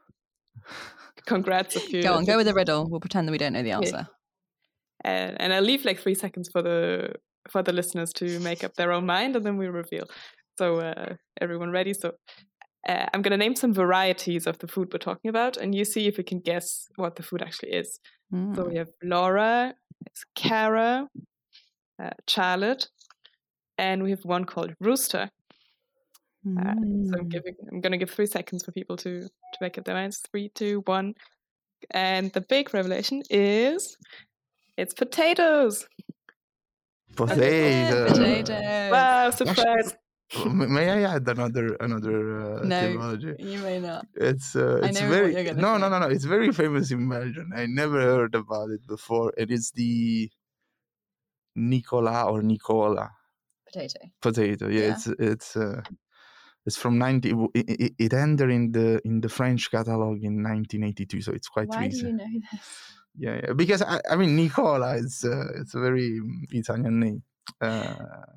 Congrats 1.27 1.77
if 1.77 1.92
you 1.92 2.03
go 2.03 2.14
on, 2.14 2.25
go 2.25 2.37
with 2.37 2.47
the 2.47 2.55
riddle. 2.55 2.88
We'll 2.88 3.01
pretend 3.01 3.27
that 3.27 3.33
we 3.33 3.38
don't 3.38 3.53
know 3.53 3.62
the 3.62 3.73
answer. 3.73 4.09
Yeah. 5.05 5.12
And, 5.12 5.40
and 5.40 5.53
I'll 5.53 5.62
leave 5.62 5.85
like 5.85 6.01
three 6.01 6.14
seconds 6.14 6.49
for 6.53 6.62
the 6.62 7.14
for 7.51 7.62
the 7.62 7.73
listeners 7.73 8.12
to 8.14 8.40
make 8.40 8.64
up 8.64 8.75
their 8.75 8.92
own 8.92 9.07
mind, 9.07 9.37
and 9.37 9.45
then 9.45 9.57
we 9.57 9.66
reveal. 9.66 10.05
So 10.59 10.81
uh, 10.81 11.14
everyone 11.40 11.71
ready? 11.71 11.95
So 11.95 12.12
uh, 12.88 13.07
I'm 13.12 13.23
going 13.23 13.33
to 13.33 13.37
name 13.37 13.57
some 13.57 13.75
varieties 13.75 14.47
of 14.47 14.59
the 14.59 14.69
food 14.69 14.88
we're 14.92 14.99
talking 14.99 15.29
about, 15.29 15.57
and 15.57 15.75
you 15.75 15.85
see 15.85 16.07
if 16.07 16.19
you 16.19 16.25
can 16.25 16.40
guess 16.40 16.87
what 16.97 17.16
the 17.16 17.23
food 17.23 17.42
actually 17.42 17.73
is. 17.73 18.01
Mm. 18.33 18.57
So 18.57 18.64
we 18.64 18.75
mm. 18.75 18.79
have 18.79 18.88
Laura, 19.03 19.75
it's 20.07 20.25
Cara, 20.35 21.09
uh, 22.03 22.11
Charlotte, 22.27 22.88
and 23.79 24.03
we 24.03 24.11
have 24.11 24.25
one 24.25 24.45
called 24.45 24.75
Rooster. 24.81 25.31
Mm. 26.46 26.59
Uh, 26.59 27.11
so 27.11 27.18
I'm 27.18 27.26
mm. 27.26 27.28
giving, 27.28 27.54
I'm 27.72 27.80
going 27.80 27.92
to 27.92 27.98
give 27.98 28.11
three 28.11 28.26
seconds 28.26 28.64
for 28.64 28.72
people 28.72 28.96
to 28.98 29.22
to 29.22 29.59
make 29.61 29.78
up 29.78 29.85
their 29.85 29.94
minds. 29.94 30.20
Three, 30.30 30.50
two, 30.50 30.82
one, 30.87 31.14
and 31.90 32.32
the 32.32 32.40
big 32.40 32.72
revelation 32.72 33.22
is 33.30 33.96
it's 34.76 34.94
potatoes. 34.94 35.87
Potatoes. 37.16 38.12
Potatoes. 38.12 38.92
Wow! 38.92 39.30
Surprise. 39.35 39.96
may 40.46 40.90
I 40.90 41.14
add 41.14 41.28
another 41.28 41.76
another 41.80 42.59
uh, 42.59 42.64
no, 42.64 43.16
you 43.38 43.59
may 43.61 43.78
not. 43.78 44.06
It's 44.14 44.54
uh, 44.56 44.80
it's 44.82 45.00
very 45.00 45.32
no 45.52 45.78
no 45.78 45.88
no 45.88 45.98
no. 45.98 46.09
It's 46.09 46.24
very 46.24 46.52
famous 46.52 46.90
in 46.90 47.09
Belgium. 47.09 47.52
I 47.54 47.66
never 47.66 48.00
heard 48.00 48.35
about 48.35 48.70
it 48.70 48.87
before. 48.87 49.32
It 49.37 49.50
is 49.50 49.70
the 49.70 50.30
Nicola 51.54 52.24
or 52.24 52.42
Nicola 52.42 53.11
potato. 53.66 54.00
Potato. 54.20 54.68
Yeah, 54.68 54.80
yeah. 54.80 54.92
it's 54.92 55.06
it's. 55.06 55.56
Uh, 55.56 55.82
it's 56.66 56.76
from 56.76 56.98
90 56.98 57.31
it, 57.55 57.92
it, 57.98 58.12
ended 58.12 58.50
in 58.50 58.72
the 58.72 59.00
in 59.05 59.20
the 59.20 59.29
french 59.29 59.70
catalog 59.70 60.22
in 60.22 60.42
1982 60.42 61.20
so 61.22 61.33
it's 61.33 61.48
quite 61.48 61.68
Why 61.68 61.87
recent. 61.87 62.02
do 62.02 62.09
you 62.09 62.12
know 62.14 62.40
this? 62.50 62.61
Yeah, 63.18 63.40
yeah. 63.44 63.52
because 63.55 63.83
I, 63.83 64.00
I 64.11 64.16
mean 64.16 64.37
nicola 64.37 64.96
is 64.96 65.24
uh, 65.24 65.61
it's 65.61 65.74
a 65.74 65.81
very 65.81 66.20
italian 66.50 67.00
name. 67.00 67.22
Uh, 67.61 67.94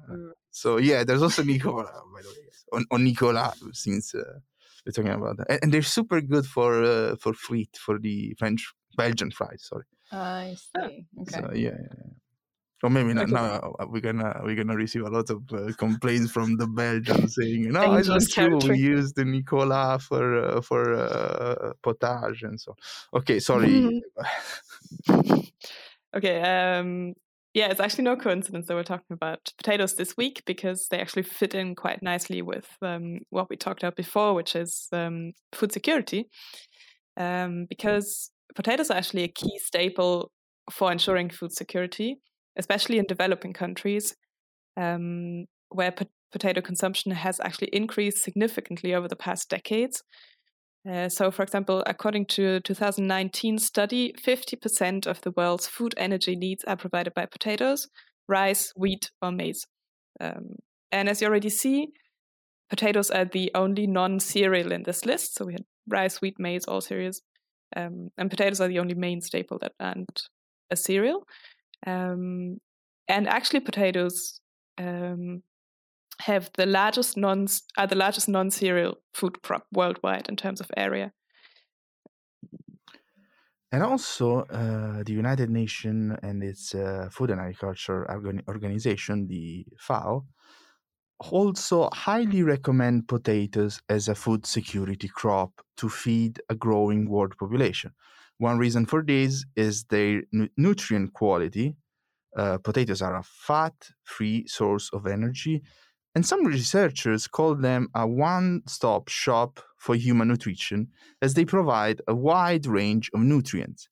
mm. 0.10 0.32
so 0.52 0.78
yeah 0.78 1.04
there's 1.04 1.24
also 1.24 1.44
nicola 1.44 1.92
by 2.14 2.22
the 2.22 2.30
way 2.30 2.50
on, 2.74 2.86
on 2.92 3.04
nicola 3.04 3.54
since 3.74 4.14
uh, 4.14 4.40
we're 4.86 4.92
talking 4.92 5.12
about 5.12 5.38
that. 5.38 5.48
And, 5.50 5.60
and 5.64 5.74
they're 5.74 5.82
super 5.82 6.22
good 6.22 6.46
for 6.46 6.84
uh, 6.84 7.16
for 7.18 7.34
frites 7.34 7.78
for 7.78 8.00
the 8.00 8.36
french 8.38 8.72
belgian 8.96 9.32
fries 9.32 9.64
sorry. 9.64 9.86
I 10.12 10.56
see. 10.56 11.06
Okay. 11.22 11.32
so 11.32 11.52
yeah, 11.54 11.70
yeah. 11.70 12.10
Or 12.82 12.90
maybe 12.90 13.14
not. 13.14 13.30
Now 13.30 13.74
we're 13.88 14.00
gonna 14.00 14.42
we're 14.44 14.56
gonna 14.56 14.76
receive 14.76 15.04
a 15.04 15.10
lot 15.10 15.30
of 15.30 15.44
uh, 15.52 15.74
complaints 15.78 16.32
from 16.32 16.56
the 16.56 16.68
Belgians 16.68 17.36
saying, 17.36 17.72
"No, 17.72 17.94
it's 17.96 18.08
not 18.08 18.22
true. 18.32 18.58
We 18.70 18.78
used 18.78 19.16
the 19.16 19.26
Nicola 19.26 20.00
for 20.00 20.38
uh, 20.38 20.62
for 20.62 20.94
uh, 20.94 21.74
potage 21.84 22.44
and 22.44 22.60
so." 22.60 22.76
Okay, 23.14 23.40
sorry. 23.40 24.02
okay. 26.16 26.42
Um, 26.42 27.16
yeah, 27.54 27.68
it's 27.68 27.80
actually 27.80 28.04
no 28.04 28.16
coincidence 28.16 28.68
that 28.68 28.76
we're 28.76 28.84
talking 28.84 29.14
about 29.14 29.52
potatoes 29.58 29.96
this 29.96 30.16
week 30.16 30.44
because 30.46 30.88
they 30.90 31.00
actually 31.00 31.24
fit 31.24 31.56
in 31.56 31.76
quite 31.76 32.02
nicely 32.02 32.42
with 32.42 32.68
um, 32.82 33.20
what 33.32 33.50
we 33.50 33.58
talked 33.58 33.84
about 33.84 33.96
before, 33.96 34.34
which 34.36 34.56
is 34.56 34.88
um, 34.94 35.34
food 35.52 35.74
security. 35.74 36.30
Um, 37.18 37.66
because 37.68 38.32
potatoes 38.56 38.90
are 38.90 38.98
actually 38.98 39.24
a 39.24 39.28
key 39.28 39.60
staple 39.60 40.32
for 40.72 40.92
ensuring 40.92 41.30
food 41.32 41.52
security, 41.52 42.20
especially 42.60 43.00
in 43.00 43.06
developing 43.06 43.54
countries 43.54 44.16
um, 44.78 45.46
where 45.70 45.92
po- 45.92 46.06
potato 46.32 46.62
consumption 46.62 47.12
has 47.12 47.40
actually 47.40 47.70
increased 47.70 48.24
significantly 48.24 48.94
over 48.94 49.08
the 49.08 49.16
past 49.16 49.50
decades. 49.50 50.04
Uh, 50.90 51.10
so, 51.10 51.32
for 51.32 51.44
example, 51.44 51.84
according 51.88 52.26
to 52.26 52.56
a 52.56 52.60
2019 52.60 53.58
study, 53.58 54.14
50% 54.14 55.08
of 55.08 55.22
the 55.22 55.32
world's 55.32 55.68
food 55.68 55.94
energy 55.98 56.36
needs 56.36 56.64
are 56.66 56.78
provided 56.78 57.14
by 57.14 57.26
potatoes, 57.26 57.88
rice, 58.28 58.72
wheat, 58.76 59.10
or 59.22 59.32
maize. 59.32 59.66
Um, 60.22 60.56
and 60.92 61.10
as 61.10 61.22
you 61.22 61.28
already 61.28 61.50
see, 61.50 61.88
potatoes 62.70 63.10
are 63.10 63.26
the 63.26 63.52
only 63.56 63.88
non 63.88 64.20
cereal 64.20 64.72
in 64.72 64.84
this 64.84 65.06
list. 65.06 65.36
So 65.36 65.46
we 65.46 65.54
had 65.54 65.66
rice, 65.88 66.22
wheat, 66.22 66.36
maize, 66.40 66.66
all 66.66 66.82
cereals. 66.82 67.22
Um, 67.76 68.10
and 68.18 68.30
potatoes 68.30 68.62
are 68.62 68.68
the 68.68 68.80
only 68.80 68.96
main 68.96 69.22
staple 69.22 69.60
that 69.60 69.74
aren't 69.80 70.24
a 70.72 70.76
cereal. 70.76 71.24
Um, 71.86 72.60
and 73.08 73.28
actually, 73.28 73.62
potatoes 73.62 74.40
um, 74.78 75.44
have 76.22 76.50
the 76.56 76.66
largest 76.66 77.18
non 77.18 77.48
are 77.78 77.88
the 77.88 77.96
largest 77.96 78.30
non-cereal 78.30 78.98
food 79.14 79.42
crop 79.42 79.66
worldwide 79.72 80.28
in 80.30 80.36
terms 80.36 80.60
of 80.60 80.70
area. 80.76 81.12
And 83.72 83.84
also, 83.84 84.40
uh, 84.46 85.04
the 85.04 85.14
United 85.14 85.50
Nations 85.50 86.18
and 86.24 86.44
its 86.44 86.74
uh, 86.74 87.08
Food 87.12 87.30
and 87.30 87.40
Agriculture 87.40 88.10
Organization, 88.48 89.28
the 89.28 89.66
FAO, 89.78 90.26
also 91.20 91.90
highly 91.94 92.42
recommend 92.42 93.08
potatoes 93.08 93.82
as 93.88 94.08
a 94.08 94.16
food 94.16 94.46
security 94.46 95.08
crop 95.08 95.62
to 95.78 95.88
feed 95.88 96.42
a 96.50 96.56
growing 96.56 97.10
world 97.10 97.38
population. 97.38 97.92
One 98.40 98.58
reason 98.58 98.86
for 98.86 99.04
this 99.04 99.46
is 99.56 99.84
their 99.86 100.24
nu- 100.32 100.50
nutrient 100.58 101.14
quality. 101.14 101.76
Uh, 102.36 102.58
potatoes 102.58 103.02
are 103.02 103.18
a 103.18 103.24
fat 103.24 103.74
free 104.04 104.48
source 104.48 104.90
of 104.92 105.08
energy 105.08 105.62
and 106.16 106.26
some 106.26 106.46
researchers 106.46 107.28
call 107.28 107.56
them 107.56 107.90
a 107.94 108.08
one 108.08 108.62
stop 108.68 109.08
shop 109.08 109.60
for 109.78 109.96
human 109.96 110.28
nutrition 110.28 110.88
as 111.22 111.34
they 111.34 111.46
provide 111.46 112.02
a 112.08 112.16
wide 112.16 112.66
range 112.66 113.10
of 113.14 113.22
nutrients. 113.22 113.88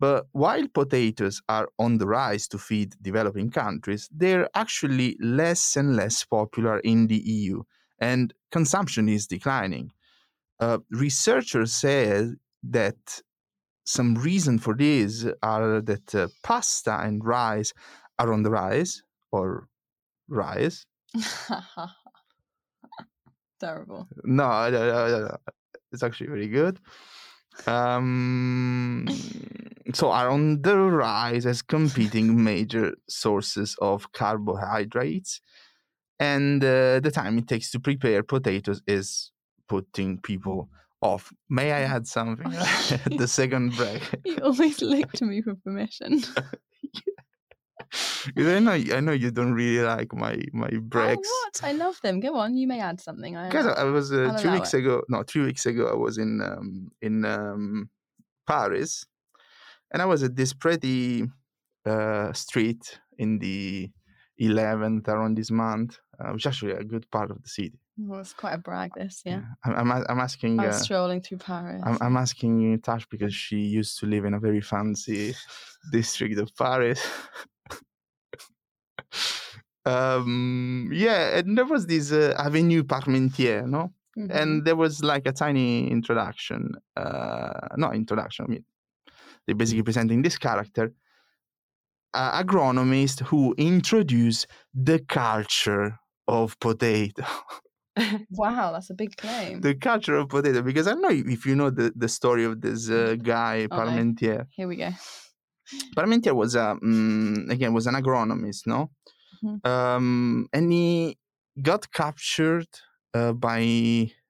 But 0.00 0.26
while 0.32 0.66
potatoes 0.66 1.42
are 1.48 1.68
on 1.78 1.98
the 1.98 2.06
rise 2.06 2.48
to 2.48 2.58
feed 2.58 2.96
developing 3.02 3.50
countries, 3.50 4.08
they're 4.10 4.48
actually 4.54 5.16
less 5.20 5.76
and 5.76 5.94
less 5.94 6.24
popular 6.24 6.80
in 6.80 7.06
the 7.06 7.18
EU, 7.18 7.62
and 8.00 8.34
consumption 8.50 9.08
is 9.08 9.28
declining. 9.28 9.92
Uh, 10.58 10.78
researchers 10.90 11.72
say 11.72 12.30
that 12.64 13.22
some 13.84 14.14
reason 14.14 14.58
for 14.58 14.74
this 14.74 15.26
are 15.42 15.80
that 15.80 16.14
uh, 16.14 16.28
pasta 16.42 17.00
and 17.00 17.24
rice 17.24 17.72
are 18.18 18.32
on 18.32 18.42
the 18.42 18.50
rise, 18.50 19.02
or 19.32 19.68
rice, 20.28 20.86
Terrible. 23.60 24.08
No, 24.24 24.70
no, 24.70 24.86
no, 24.86 25.20
no, 25.20 25.36
it's 25.92 26.02
actually 26.02 26.28
very 26.28 26.48
good. 26.48 26.80
Um, 27.66 29.06
so 29.92 30.10
are 30.10 30.30
on 30.30 30.62
the 30.62 30.76
rise 30.76 31.44
as 31.46 31.62
competing 31.62 32.42
major 32.42 32.94
sources 33.08 33.76
of 33.80 34.10
carbohydrates, 34.12 35.40
and 36.18 36.64
uh, 36.64 37.00
the 37.00 37.10
time 37.12 37.38
it 37.38 37.46
takes 37.46 37.70
to 37.72 37.80
prepare 37.80 38.22
potatoes 38.22 38.82
is 38.86 39.30
putting 39.68 40.18
people 40.18 40.68
off. 41.02 41.32
May 41.48 41.72
I 41.72 41.82
add 41.82 42.06
something? 42.06 42.50
the 43.18 43.26
second 43.28 43.76
break. 43.76 44.02
you 44.24 44.38
always 44.42 44.80
look 44.80 45.12
to 45.12 45.24
me 45.24 45.42
for 45.42 45.54
permission. 45.56 46.22
I 48.38 48.58
know, 48.60 48.72
I 48.72 49.00
know 49.00 49.12
you 49.12 49.30
don't 49.30 49.52
really 49.52 49.84
like 49.84 50.14
my 50.14 50.40
my 50.52 50.70
breaks. 50.80 51.28
Oh, 51.30 51.44
what? 51.44 51.68
I 51.68 51.72
love 51.72 52.00
them. 52.02 52.20
Go 52.20 52.36
on. 52.36 52.56
You 52.56 52.66
may 52.66 52.80
add 52.80 53.00
something. 53.00 53.36
I, 53.36 53.48
Because 53.48 53.66
I 53.66 53.84
was 53.84 54.12
uh, 54.12 54.38
two 54.40 54.50
weeks 54.52 54.72
it. 54.72 54.78
ago. 54.78 55.02
No, 55.08 55.22
three 55.24 55.42
weeks 55.42 55.66
ago, 55.66 55.88
I 55.88 55.94
was 55.94 56.16
in 56.16 56.40
um, 56.40 56.90
in 57.02 57.24
um, 57.24 57.90
Paris, 58.46 59.04
and 59.92 60.00
I 60.00 60.06
was 60.06 60.22
at 60.22 60.36
this 60.36 60.54
pretty 60.54 61.28
uh, 61.84 62.32
street 62.32 62.98
in 63.18 63.38
the 63.38 63.90
11th 64.40 65.08
arrondissement, 65.08 66.00
uh, 66.24 66.32
which 66.32 66.42
is 66.42 66.46
actually 66.50 66.72
a 66.72 66.84
good 66.84 67.10
part 67.10 67.30
of 67.30 67.42
the 67.42 67.48
city. 67.48 67.78
well, 67.98 68.20
it's 68.20 68.32
quite 68.32 68.52
a 68.54 68.58
brag. 68.58 68.92
This, 68.94 69.22
yeah. 69.24 69.42
I'm, 69.64 69.74
I'm, 69.74 69.90
a- 69.90 70.06
I'm 70.08 70.20
asking. 70.20 70.60
I 70.60 70.64
Uh, 70.64 70.66
was 70.68 70.82
strolling 70.82 71.20
through 71.20 71.38
Paris. 71.38 71.82
I'm, 71.84 71.98
I'm 72.00 72.16
asking 72.16 72.78
Tash 72.80 73.06
because 73.08 73.34
she 73.34 73.56
used 73.58 73.98
to 74.00 74.06
live 74.06 74.24
in 74.24 74.34
a 74.34 74.40
very 74.40 74.60
fancy 74.60 75.34
district 75.90 76.38
of 76.38 76.54
Paris. 76.56 77.00
um, 79.84 80.90
yeah, 80.92 81.38
and 81.38 81.58
there 81.58 81.64
was 81.64 81.86
this 81.86 82.12
uh, 82.12 82.34
Avenue 82.38 82.82
Parmentier, 82.84 83.66
no? 83.66 83.92
Mhm. 84.18 84.30
and 84.30 84.64
there 84.66 84.76
was 84.76 85.02
like 85.02 85.26
a 85.26 85.32
tiny 85.32 85.90
introduction 85.90 86.72
uh 86.98 87.68
not 87.78 87.94
introduction 87.94 88.44
i 88.44 88.48
mean 88.52 88.64
they're 89.46 89.54
basically 89.62 89.82
presenting 89.82 90.20
this 90.20 90.36
character 90.36 90.92
uh, 92.12 92.42
agronomist 92.42 93.20
who 93.30 93.54
introduced 93.56 94.46
the 94.74 94.98
culture 95.08 95.98
of 96.28 96.58
potato 96.60 97.24
wow, 98.30 98.72
that's 98.72 98.88
a 98.90 98.94
big 98.94 99.16
claim. 99.16 99.60
the 99.60 99.74
culture 99.74 100.16
of 100.16 100.28
potato 100.28 100.62
because 100.62 100.86
i 100.86 100.92
don't 100.92 101.02
know 101.02 101.10
if 101.34 101.44
you 101.44 101.54
know 101.54 101.70
the, 101.70 101.92
the 101.94 102.08
story 102.08 102.44
of 102.44 102.60
this 102.60 102.88
uh, 102.90 103.16
guy 103.22 103.66
Oh, 103.70 103.76
no. 103.76 103.82
parmentier 103.90 104.46
Here 104.50 104.66
we 104.68 104.76
go. 104.76 104.90
parmentier 105.96 106.34
was 106.34 106.54
a 106.54 106.76
mm, 106.82 107.50
again 107.50 107.72
was 107.74 107.86
an 107.86 107.94
agronomist 107.94 108.66
no 108.66 108.90
Mhm. 109.44 109.66
um 109.66 110.46
and 110.52 110.72
he 110.72 111.18
got 111.60 111.90
captured 111.92 112.68
uh, 113.14 113.32
by 113.34 113.60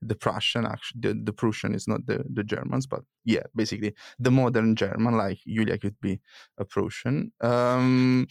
the 0.00 0.16
Prussian. 0.16 0.66
Actually, 0.66 1.00
the, 1.02 1.20
the 1.26 1.32
Prussian 1.32 1.72
is 1.72 1.86
not 1.86 2.04
the, 2.06 2.24
the 2.28 2.42
Germans, 2.42 2.84
but 2.88 3.02
yeah, 3.24 3.44
basically 3.54 3.94
the 4.18 4.30
modern 4.32 4.74
German, 4.74 5.16
like 5.16 5.38
Julia 5.46 5.78
could 5.78 5.94
be 6.00 6.20
a 6.58 6.64
Prussian. 6.64 7.30
Um, 7.40 8.26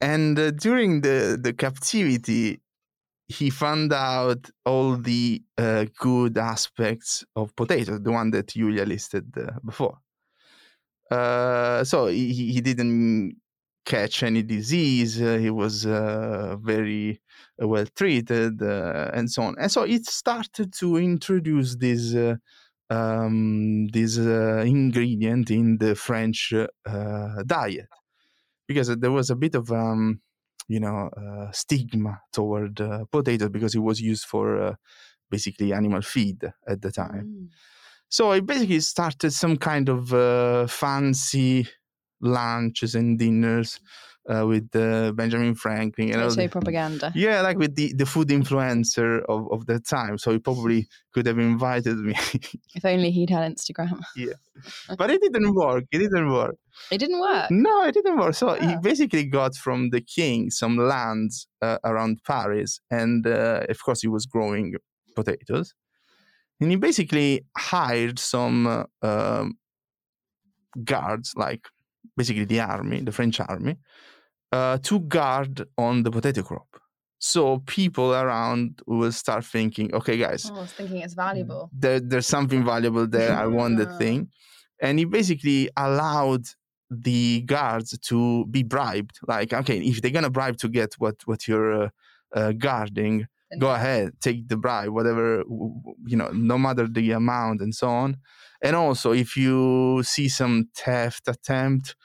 and 0.00 0.38
uh, 0.38 0.50
during 0.50 1.00
the 1.00 1.38
the 1.40 1.52
captivity, 1.52 2.60
he 3.28 3.50
found 3.50 3.92
out 3.92 4.50
all 4.64 4.96
the 4.96 5.42
uh, 5.58 5.86
good 5.98 6.38
aspects 6.38 7.24
of 7.34 7.54
potatoes, 7.56 8.00
the 8.02 8.12
one 8.12 8.30
that 8.30 8.48
Julia 8.48 8.84
listed 8.84 9.26
uh, 9.36 9.58
before. 9.64 9.98
Uh, 11.10 11.84
so 11.84 12.06
he, 12.06 12.52
he 12.52 12.60
didn't 12.60 13.36
catch 13.84 14.22
any 14.22 14.42
disease. 14.42 15.20
Uh, 15.22 15.38
he 15.38 15.50
was 15.50 15.86
uh, 15.86 16.56
very 16.60 17.20
uh, 17.62 17.68
well 17.68 17.86
treated 17.94 18.60
and 18.60 19.30
so 19.30 19.42
on. 19.42 19.54
And 19.58 19.70
so 19.70 19.82
it 19.84 20.06
started 20.06 20.72
to 20.74 20.96
introduce 20.96 21.76
this 21.76 22.14
um, 22.88 23.88
this 23.88 24.16
ingredient 24.16 25.50
in 25.50 25.78
the 25.78 25.94
French 25.94 26.52
diet 27.46 27.88
because 28.66 28.88
there 28.96 29.10
was 29.10 29.30
a 29.30 29.36
bit 29.36 29.54
of 29.54 29.70
um, 29.70 30.20
you 30.68 30.80
know 30.80 31.10
uh, 31.16 31.50
stigma 31.52 32.20
toward 32.32 32.80
uh, 32.80 33.04
potatoes 33.10 33.50
because 33.50 33.74
it 33.74 33.80
was 33.80 34.00
used 34.00 34.24
for 34.24 34.60
uh, 34.60 34.74
basically 35.30 35.72
animal 35.72 36.02
feed 36.02 36.52
at 36.66 36.82
the 36.82 36.92
time. 36.92 37.26
Mm. 37.26 37.48
So 38.08 38.30
I 38.30 38.40
basically 38.40 38.80
started 38.80 39.32
some 39.32 39.56
kind 39.56 39.88
of 39.88 40.14
uh, 40.14 40.66
fancy 40.68 41.66
lunches 42.20 42.94
and 42.94 43.18
dinners 43.18 43.80
uh, 44.28 44.44
with 44.46 44.74
uh, 44.74 45.12
Benjamin 45.12 45.54
Franklin 45.54 46.10
and 46.12 46.20
Potato 46.22 46.42
the- 46.42 46.48
propaganda. 46.48 47.12
yeah, 47.14 47.40
like 47.42 47.58
with 47.58 47.74
the, 47.76 47.92
the 47.94 48.06
food 48.06 48.28
influencer 48.28 49.22
of, 49.28 49.50
of 49.52 49.66
that 49.66 49.86
time. 49.86 50.18
So 50.18 50.32
he 50.32 50.38
probably 50.38 50.88
could 51.12 51.26
have 51.26 51.38
invited 51.38 51.96
me, 51.98 52.14
If 52.74 52.84
only 52.84 53.10
he'd 53.10 53.30
had 53.30 53.50
Instagram. 53.54 54.00
Yeah. 54.16 54.32
But 54.98 55.10
it 55.10 55.20
didn't 55.20 55.54
work. 55.54 55.84
It 55.92 55.98
didn't 55.98 56.30
work. 56.32 56.56
It 56.90 56.98
didn't 56.98 57.20
work. 57.20 57.50
No, 57.50 57.84
it 57.84 57.92
didn't 57.94 58.18
work. 58.18 58.34
So 58.34 58.54
he 58.54 58.74
Oh. 58.74 58.80
basically 58.80 59.24
got 59.24 59.54
from 59.54 59.90
the 59.90 60.00
king 60.00 60.50
some 60.50 60.76
lands 60.76 61.46
uh, 61.62 61.78
around 61.84 62.22
Paris, 62.24 62.80
and 62.90 63.26
uh, 63.26 63.64
of 63.68 63.78
course 63.84 64.00
he 64.00 64.08
was 64.08 64.26
growing 64.26 64.74
potatoes. 65.14 65.74
And 66.60 66.70
he 66.70 66.76
basically 66.76 67.44
hired 67.56 68.18
some 68.18 68.66
uh, 68.66 68.84
um, 69.02 69.58
guards, 70.84 71.34
like 71.36 71.68
basically 72.16 72.44
the 72.44 72.60
army, 72.60 73.00
the 73.00 73.12
French 73.12 73.40
army, 73.40 73.76
uh, 74.52 74.78
to 74.82 75.00
guard 75.00 75.66
on 75.76 76.02
the 76.02 76.10
potato 76.10 76.42
crop. 76.42 76.68
So 77.18 77.58
people 77.66 78.14
around 78.14 78.80
will 78.86 79.12
start 79.12 79.44
thinking, 79.44 79.94
okay, 79.94 80.16
guys, 80.18 80.50
Oh, 80.50 80.56
I 80.56 80.60
was 80.60 80.72
thinking 80.72 80.98
it's 80.98 81.14
valuable. 81.14 81.70
there, 81.72 81.98
there's 82.00 82.26
something 82.26 82.64
valuable 82.64 83.06
there. 83.06 83.34
I 83.34 83.46
want 83.46 83.78
the 83.78 83.86
thing. 83.98 84.28
And 84.80 84.98
he 84.98 85.06
basically 85.06 85.70
allowed 85.76 86.44
the 86.90 87.40
guards 87.46 87.98
to 87.98 88.46
be 88.46 88.62
bribed. 88.62 89.18
Like, 89.26 89.52
okay, 89.52 89.78
if 89.78 90.02
they're 90.02 90.10
gonna 90.10 90.30
bribe 90.30 90.58
to 90.58 90.68
get 90.68 90.94
what 90.98 91.16
what 91.24 91.48
you're 91.48 91.84
uh, 91.84 91.88
uh, 92.34 92.52
guarding, 92.52 93.26
go 93.58 93.70
ahead, 93.74 94.12
take 94.20 94.46
the 94.48 94.56
bribe, 94.58 94.90
whatever 94.90 95.42
you 96.06 96.16
know, 96.16 96.28
no 96.32 96.58
matter 96.58 96.86
the 96.86 97.12
amount 97.12 97.60
and 97.62 97.74
so 97.74 97.88
on. 97.88 98.18
And 98.62 98.76
also, 98.76 99.12
if 99.12 99.36
you 99.36 100.02
see 100.04 100.28
some 100.28 100.68
theft 100.76 101.26
attempt, 101.28 101.96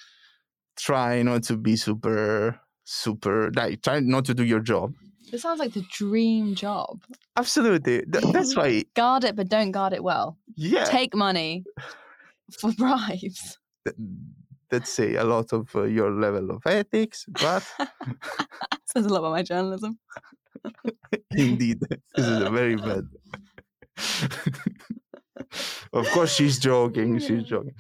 try 0.88 1.22
not 1.22 1.44
to 1.50 1.56
be 1.58 1.76
super 1.76 2.60
super 2.84 3.52
like 3.56 3.82
try 3.86 4.00
not 4.00 4.26
to 4.26 4.34
do 4.34 4.44
your 4.44 4.60
job 4.72 4.94
This 5.32 5.42
sounds 5.46 5.60
like 5.64 5.74
the 5.74 5.86
dream 6.00 6.56
job. 6.56 6.94
absolutely 7.38 7.98
Th- 8.14 8.26
that's 8.36 8.56
why 8.58 8.84
Guard 8.96 9.24
it, 9.24 9.36
but 9.36 9.48
don't 9.48 9.72
guard 9.72 9.94
it 9.94 10.04
well. 10.04 10.38
yeah 10.58 10.86
Take 10.86 11.14
money 11.16 11.64
for 12.60 12.72
bribes. 12.74 13.58
th- 13.86 13.96
let's 14.72 14.92
say 14.92 15.16
a 15.16 15.24
lot 15.24 15.54
of 15.54 15.64
uh, 15.76 15.84
your 15.98 16.12
level 16.26 16.50
of 16.56 16.62
ethics 16.66 17.26
but 17.42 17.64
Says 18.92 19.06
a 19.06 19.10
lot 19.10 19.20
about 19.24 19.32
my 19.40 19.44
journalism. 19.44 20.00
indeed 21.32 21.80
this 22.16 22.26
is 22.28 22.42
a 22.42 22.50
very 22.50 22.76
bad 22.76 23.06
of 25.94 26.06
course 26.12 26.32
she's 26.38 26.58
joking 26.60 27.20
she's 27.20 27.44
joking 27.44 27.76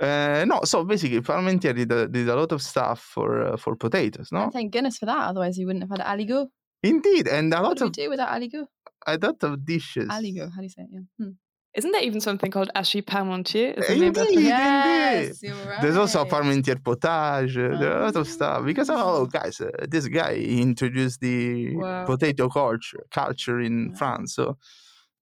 uh, 0.00 0.44
no 0.46 0.60
so 0.64 0.84
basically 0.84 1.20
parmentier 1.20 1.74
did 1.74 1.90
a, 1.92 2.06
did 2.08 2.28
a 2.28 2.36
lot 2.36 2.52
of 2.52 2.60
stuff 2.62 3.00
for 3.14 3.28
uh, 3.42 3.56
for 3.56 3.76
potatoes 3.76 4.28
no 4.32 4.42
And 4.44 4.52
thank 4.52 4.72
goodness 4.72 4.98
for 4.98 5.06
that. 5.06 5.22
Otherwise, 5.30 5.56
you 5.58 5.66
wouldn't 5.66 5.84
have 5.88 5.94
had 5.98 6.04
aligot. 6.12 6.46
indeed 6.82 7.26
and 7.28 7.52
a 7.54 7.56
What 7.62 7.64
lot 7.68 7.76
do 7.78 7.84
we 7.84 7.88
of 7.88 7.92
do 7.92 8.10
without 8.10 8.30
aligot? 8.36 8.66
a 9.06 9.16
lot 9.24 9.42
of 9.42 9.52
dishes 9.64 10.08
Aligot. 10.08 10.50
How 10.54 10.60
do 10.62 10.66
you 10.68 10.68
say 10.76 10.82
it? 10.82 10.88
Yeah. 10.92 11.00
Hmm. 11.18 11.32
Isn't 11.78 11.90
there 11.90 12.02
even 12.08 12.20
something 12.20 12.50
called 12.52 12.70
hachis 12.76 13.02
parmentier? 13.02 13.76
Is 13.78 13.90
Indeed, 13.90 14.16
of 14.16 14.28
indeed. 14.28 15.34
you're 15.42 15.54
right. 15.68 15.82
There's 15.82 15.96
also 15.96 16.18
a 16.22 16.26
parmentier 16.26 16.78
potage. 16.88 17.56
uh, 17.58 17.76
There 17.80 17.92
are 17.92 18.00
a 18.02 18.04
lot 18.04 18.16
of 18.22 18.28
stuff 18.28 18.64
because 18.64 18.88
Ah. 18.90 19.02
oh, 19.04 19.26
guys, 19.26 19.60
uh, 19.60 19.70
this 19.94 20.06
guy 20.06 20.34
introduced 20.66 21.18
the 21.20 21.38
Wow. 21.74 22.04
potato 22.06 22.48
culture 22.48 23.02
culture 23.10 23.58
in 23.68 23.76
Wow. 23.88 23.94
France. 23.98 24.28
So 24.38 24.56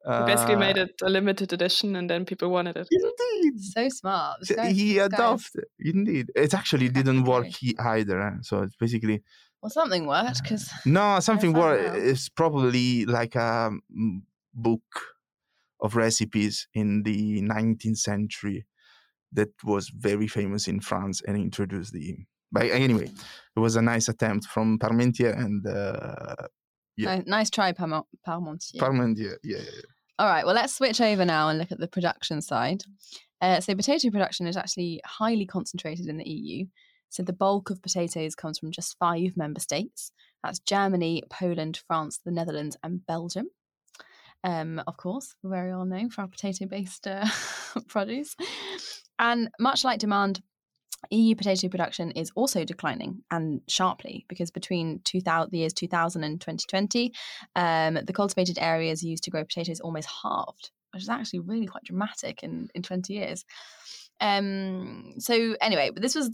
He 0.04 0.24
basically 0.26 0.56
made 0.56 0.78
uh, 0.78 0.82
it 0.82 0.94
a 1.02 1.08
limited 1.08 1.52
edition 1.52 1.94
and 1.96 2.08
then 2.10 2.24
people 2.24 2.48
wanted 2.50 2.76
it. 2.76 2.88
Indeed, 2.90 3.60
So 3.60 3.88
smart. 3.88 4.44
So 4.46 4.54
guy- 4.56 4.72
he 4.72 4.94
this 4.94 4.96
guy 4.98 5.04
is- 5.04 5.12
adopted. 5.12 5.64
Indeed, 5.78 6.26
it 6.34 6.54
actually 6.54 6.88
didn't 6.88 7.24
work 7.24 7.46
he, 7.46 7.76
either. 7.78 8.20
eh, 8.20 8.36
So 8.42 8.62
it's 8.62 8.76
basically 8.76 9.22
Well, 9.62 9.70
something 9.70 10.06
worked 10.06 10.42
because 10.42 10.68
no 10.84 11.20
something 11.28 11.52
worked. 11.52 11.96
It's 11.96 12.28
probably 12.28 13.04
like 13.06 13.34
a 13.36 13.70
mm, 13.96 14.22
book 14.52 14.82
of 15.80 15.94
recipes 15.96 16.68
in 16.74 17.02
the 17.04 17.42
19th 17.42 17.98
century 17.98 18.66
that 19.32 19.50
was 19.64 19.88
very 19.88 20.26
famous 20.28 20.66
in 20.68 20.80
France 20.80 21.22
and 21.26 21.36
introduced 21.36 21.92
the. 21.92 22.16
But 22.50 22.64
anyway, 22.70 23.08
it 23.56 23.60
was 23.60 23.76
a 23.76 23.82
nice 23.82 24.08
attempt 24.08 24.44
from 24.46 24.78
Parmentier 24.78 25.32
and 25.38 25.66
uh, 25.66 26.34
Yeah. 26.96 27.14
nice, 27.16 27.26
nice 27.26 27.50
try, 27.50 27.72
Parmo- 27.72 28.04
Parmentier. 28.26 28.78
Parmentier. 28.78 29.36
Yeah, 29.42 29.58
yeah, 29.58 29.64
yeah. 29.64 29.91
All 30.22 30.28
right, 30.28 30.46
well, 30.46 30.54
let's 30.54 30.76
switch 30.76 31.00
over 31.00 31.24
now 31.24 31.48
and 31.48 31.58
look 31.58 31.72
at 31.72 31.80
the 31.80 31.88
production 31.88 32.40
side. 32.40 32.84
Uh, 33.40 33.58
so, 33.58 33.74
potato 33.74 34.08
production 34.08 34.46
is 34.46 34.56
actually 34.56 35.00
highly 35.04 35.44
concentrated 35.44 36.06
in 36.06 36.16
the 36.16 36.30
EU. 36.30 36.64
So, 37.08 37.24
the 37.24 37.32
bulk 37.32 37.70
of 37.70 37.82
potatoes 37.82 38.36
comes 38.36 38.56
from 38.56 38.70
just 38.70 38.96
five 39.00 39.36
member 39.36 39.58
states 39.58 40.12
that's 40.44 40.60
Germany, 40.60 41.24
Poland, 41.28 41.80
France, 41.88 42.20
the 42.24 42.30
Netherlands, 42.30 42.76
and 42.84 43.04
Belgium. 43.04 43.48
Um, 44.44 44.80
of 44.86 44.96
course, 44.96 45.34
we're 45.42 45.50
very 45.50 45.72
well 45.72 45.86
known 45.86 46.08
for 46.08 46.20
our 46.20 46.28
potato 46.28 46.66
based 46.66 47.08
uh, 47.08 47.26
produce. 47.88 48.36
And 49.18 49.50
much 49.58 49.82
like 49.82 49.98
demand, 49.98 50.40
EU 51.10 51.34
potato 51.34 51.68
production 51.68 52.10
is 52.12 52.30
also 52.34 52.64
declining 52.64 53.22
and 53.30 53.60
sharply 53.68 54.24
because 54.28 54.50
between 54.50 55.00
2000, 55.04 55.50
the 55.50 55.58
years 55.58 55.72
2000 55.72 56.24
and 56.24 56.40
2020, 56.40 57.12
um, 57.56 57.98
the 58.04 58.12
cultivated 58.12 58.58
areas 58.60 59.02
used 59.02 59.24
to 59.24 59.30
grow 59.30 59.44
potatoes 59.44 59.80
almost 59.80 60.08
halved, 60.22 60.70
which 60.92 61.02
is 61.02 61.08
actually 61.08 61.40
really 61.40 61.66
quite 61.66 61.84
dramatic 61.84 62.42
in, 62.42 62.68
in 62.74 62.82
20 62.82 63.12
years. 63.12 63.44
Um, 64.20 65.14
so 65.18 65.56
anyway, 65.60 65.90
this 65.96 66.14
was 66.14 66.30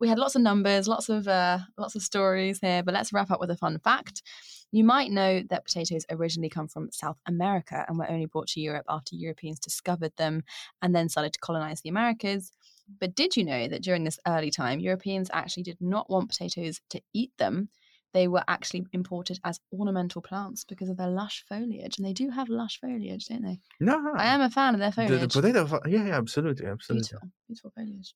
we 0.00 0.08
had 0.08 0.20
lots 0.20 0.36
of 0.36 0.42
numbers, 0.42 0.86
lots 0.86 1.08
of 1.08 1.26
uh, 1.26 1.58
lots 1.76 1.96
of 1.96 2.02
stories 2.02 2.60
here. 2.60 2.82
But 2.84 2.94
let's 2.94 3.12
wrap 3.12 3.30
up 3.30 3.40
with 3.40 3.50
a 3.50 3.56
fun 3.56 3.78
fact. 3.80 4.22
You 4.70 4.84
might 4.84 5.10
know 5.10 5.42
that 5.50 5.64
potatoes 5.64 6.06
originally 6.10 6.48
come 6.48 6.68
from 6.68 6.90
South 6.92 7.18
America 7.26 7.84
and 7.88 7.98
were 7.98 8.10
only 8.10 8.26
brought 8.26 8.48
to 8.48 8.60
Europe 8.60 8.86
after 8.88 9.16
Europeans 9.16 9.58
discovered 9.58 10.12
them 10.16 10.42
and 10.80 10.94
then 10.94 11.08
started 11.08 11.32
to 11.32 11.40
colonize 11.40 11.80
the 11.80 11.88
Americas. 11.88 12.52
But 13.00 13.14
did 13.14 13.36
you 13.36 13.44
know 13.44 13.66
that 13.68 13.82
during 13.82 14.04
this 14.04 14.18
early 14.26 14.50
time, 14.50 14.80
Europeans 14.80 15.30
actually 15.32 15.62
did 15.62 15.78
not 15.80 16.10
want 16.10 16.28
potatoes 16.28 16.80
to 16.90 17.00
eat 17.12 17.32
them? 17.38 17.68
They 18.12 18.28
were 18.28 18.44
actually 18.46 18.86
imported 18.92 19.40
as 19.42 19.58
ornamental 19.72 20.22
plants 20.22 20.64
because 20.64 20.88
of 20.88 20.96
their 20.96 21.08
lush 21.10 21.44
foliage. 21.48 21.98
And 21.98 22.06
they 22.06 22.12
do 22.12 22.30
have 22.30 22.48
lush 22.48 22.78
foliage, 22.80 23.26
don't 23.26 23.42
they? 23.42 23.58
No, 23.80 24.12
I 24.14 24.26
am 24.26 24.40
a 24.40 24.50
fan 24.50 24.74
of 24.74 24.80
their 24.80 24.92
foliage. 24.92 25.20
the 25.20 25.40
potato. 25.40 25.66
fa- 25.66 25.80
Yeah, 25.86 26.06
yeah, 26.06 26.18
absolutely, 26.18 26.66
absolutely. 26.66 27.08
Beautiful, 27.08 27.28
beautiful 27.48 27.72
foliage. 27.74 28.14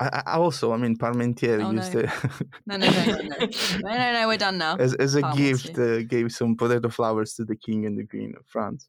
I, 0.00 0.22
I 0.26 0.32
also, 0.38 0.72
I 0.72 0.76
mean, 0.76 0.96
Parmentier 0.96 1.64
Oh, 1.64 1.70
used 1.70 1.92
no. 1.92 2.02
to, 2.02 2.12
No, 2.66 2.76
no, 2.76 2.86
no, 2.90 3.04
no, 3.04 3.04
no, 3.04 3.46
no, 3.80 3.96
no, 3.96 4.12
no. 4.12 4.28
We're 4.28 4.38
done 4.38 4.58
now. 4.58 4.76
as, 4.76 4.94
as 4.94 5.14
a 5.16 5.22
gift, 5.36 5.78
uh, 5.78 6.02
gave 6.02 6.32
some 6.32 6.56
potato 6.56 6.88
flowers 6.88 7.34
to 7.34 7.44
the 7.44 7.56
king 7.56 7.86
and 7.86 7.98
the 7.98 8.06
queen 8.06 8.34
of 8.38 8.46
France. 8.46 8.88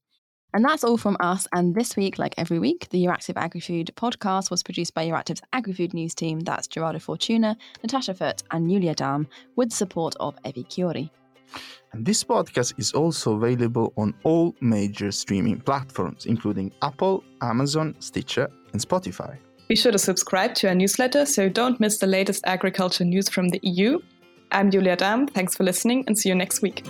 And 0.54 0.66
that's 0.66 0.84
all 0.84 0.98
from 0.98 1.18
us. 1.20 1.48
And 1.54 1.76
this 1.76 1.96
week, 1.96 2.18
like 2.18 2.34
every 2.38 2.60
week, 2.60 2.90
the 2.90 3.04
Euractiv 3.06 3.36
AgriFood 3.36 3.92
podcast 3.92 4.50
was 4.50 4.64
produced 4.64 4.94
by 4.94 5.06
Euractiv's 5.08 5.42
AgriFood 5.54 5.94
news 5.94 6.16
team. 6.16 6.40
That's 6.40 6.68
Gerardo 6.68 7.00
Fortuna, 7.00 7.56
Natasha 7.84 8.14
Foote, 8.14 8.44
and 8.52 8.70
Julia 8.70 8.96
Dahm, 8.96 9.28
with 9.56 9.72
support 9.72 10.16
of 10.20 10.36
Evi 10.44 10.66
Chiori. 10.66 11.10
And 11.94 12.06
this 12.06 12.24
podcast 12.24 12.78
is 12.78 12.94
also 12.94 13.36
available 13.36 13.94
on 13.98 14.14
all 14.24 14.56
major 14.62 15.12
streaming 15.12 15.60
platforms, 15.60 16.26
including 16.26 16.72
Apple, 16.82 17.24
Amazon, 17.42 17.96
Stitcher, 18.00 18.50
and 18.74 18.82
Spotify. 18.82 19.38
Be 19.68 19.76
sure 19.76 19.92
to 19.92 20.00
subscribe 20.00 20.56
to 20.56 20.68
our 20.70 20.76
newsletter 20.76 21.26
so 21.26 21.44
you 21.44 21.50
don't 21.50 21.80
miss 21.80 22.00
the 22.00 22.08
latest 22.08 22.44
agriculture 22.46 23.06
news 23.06 23.30
from 23.30 23.50
the 23.50 23.60
EU. 23.62 24.00
I'm 24.52 24.72
Julia 24.72 24.98
Dahm. 24.98 25.30
Thanks 25.30 25.56
for 25.56 25.64
listening 25.64 26.04
and 26.08 26.18
see 26.18 26.30
you 26.30 26.36
next 26.36 26.62
week. 26.62 26.84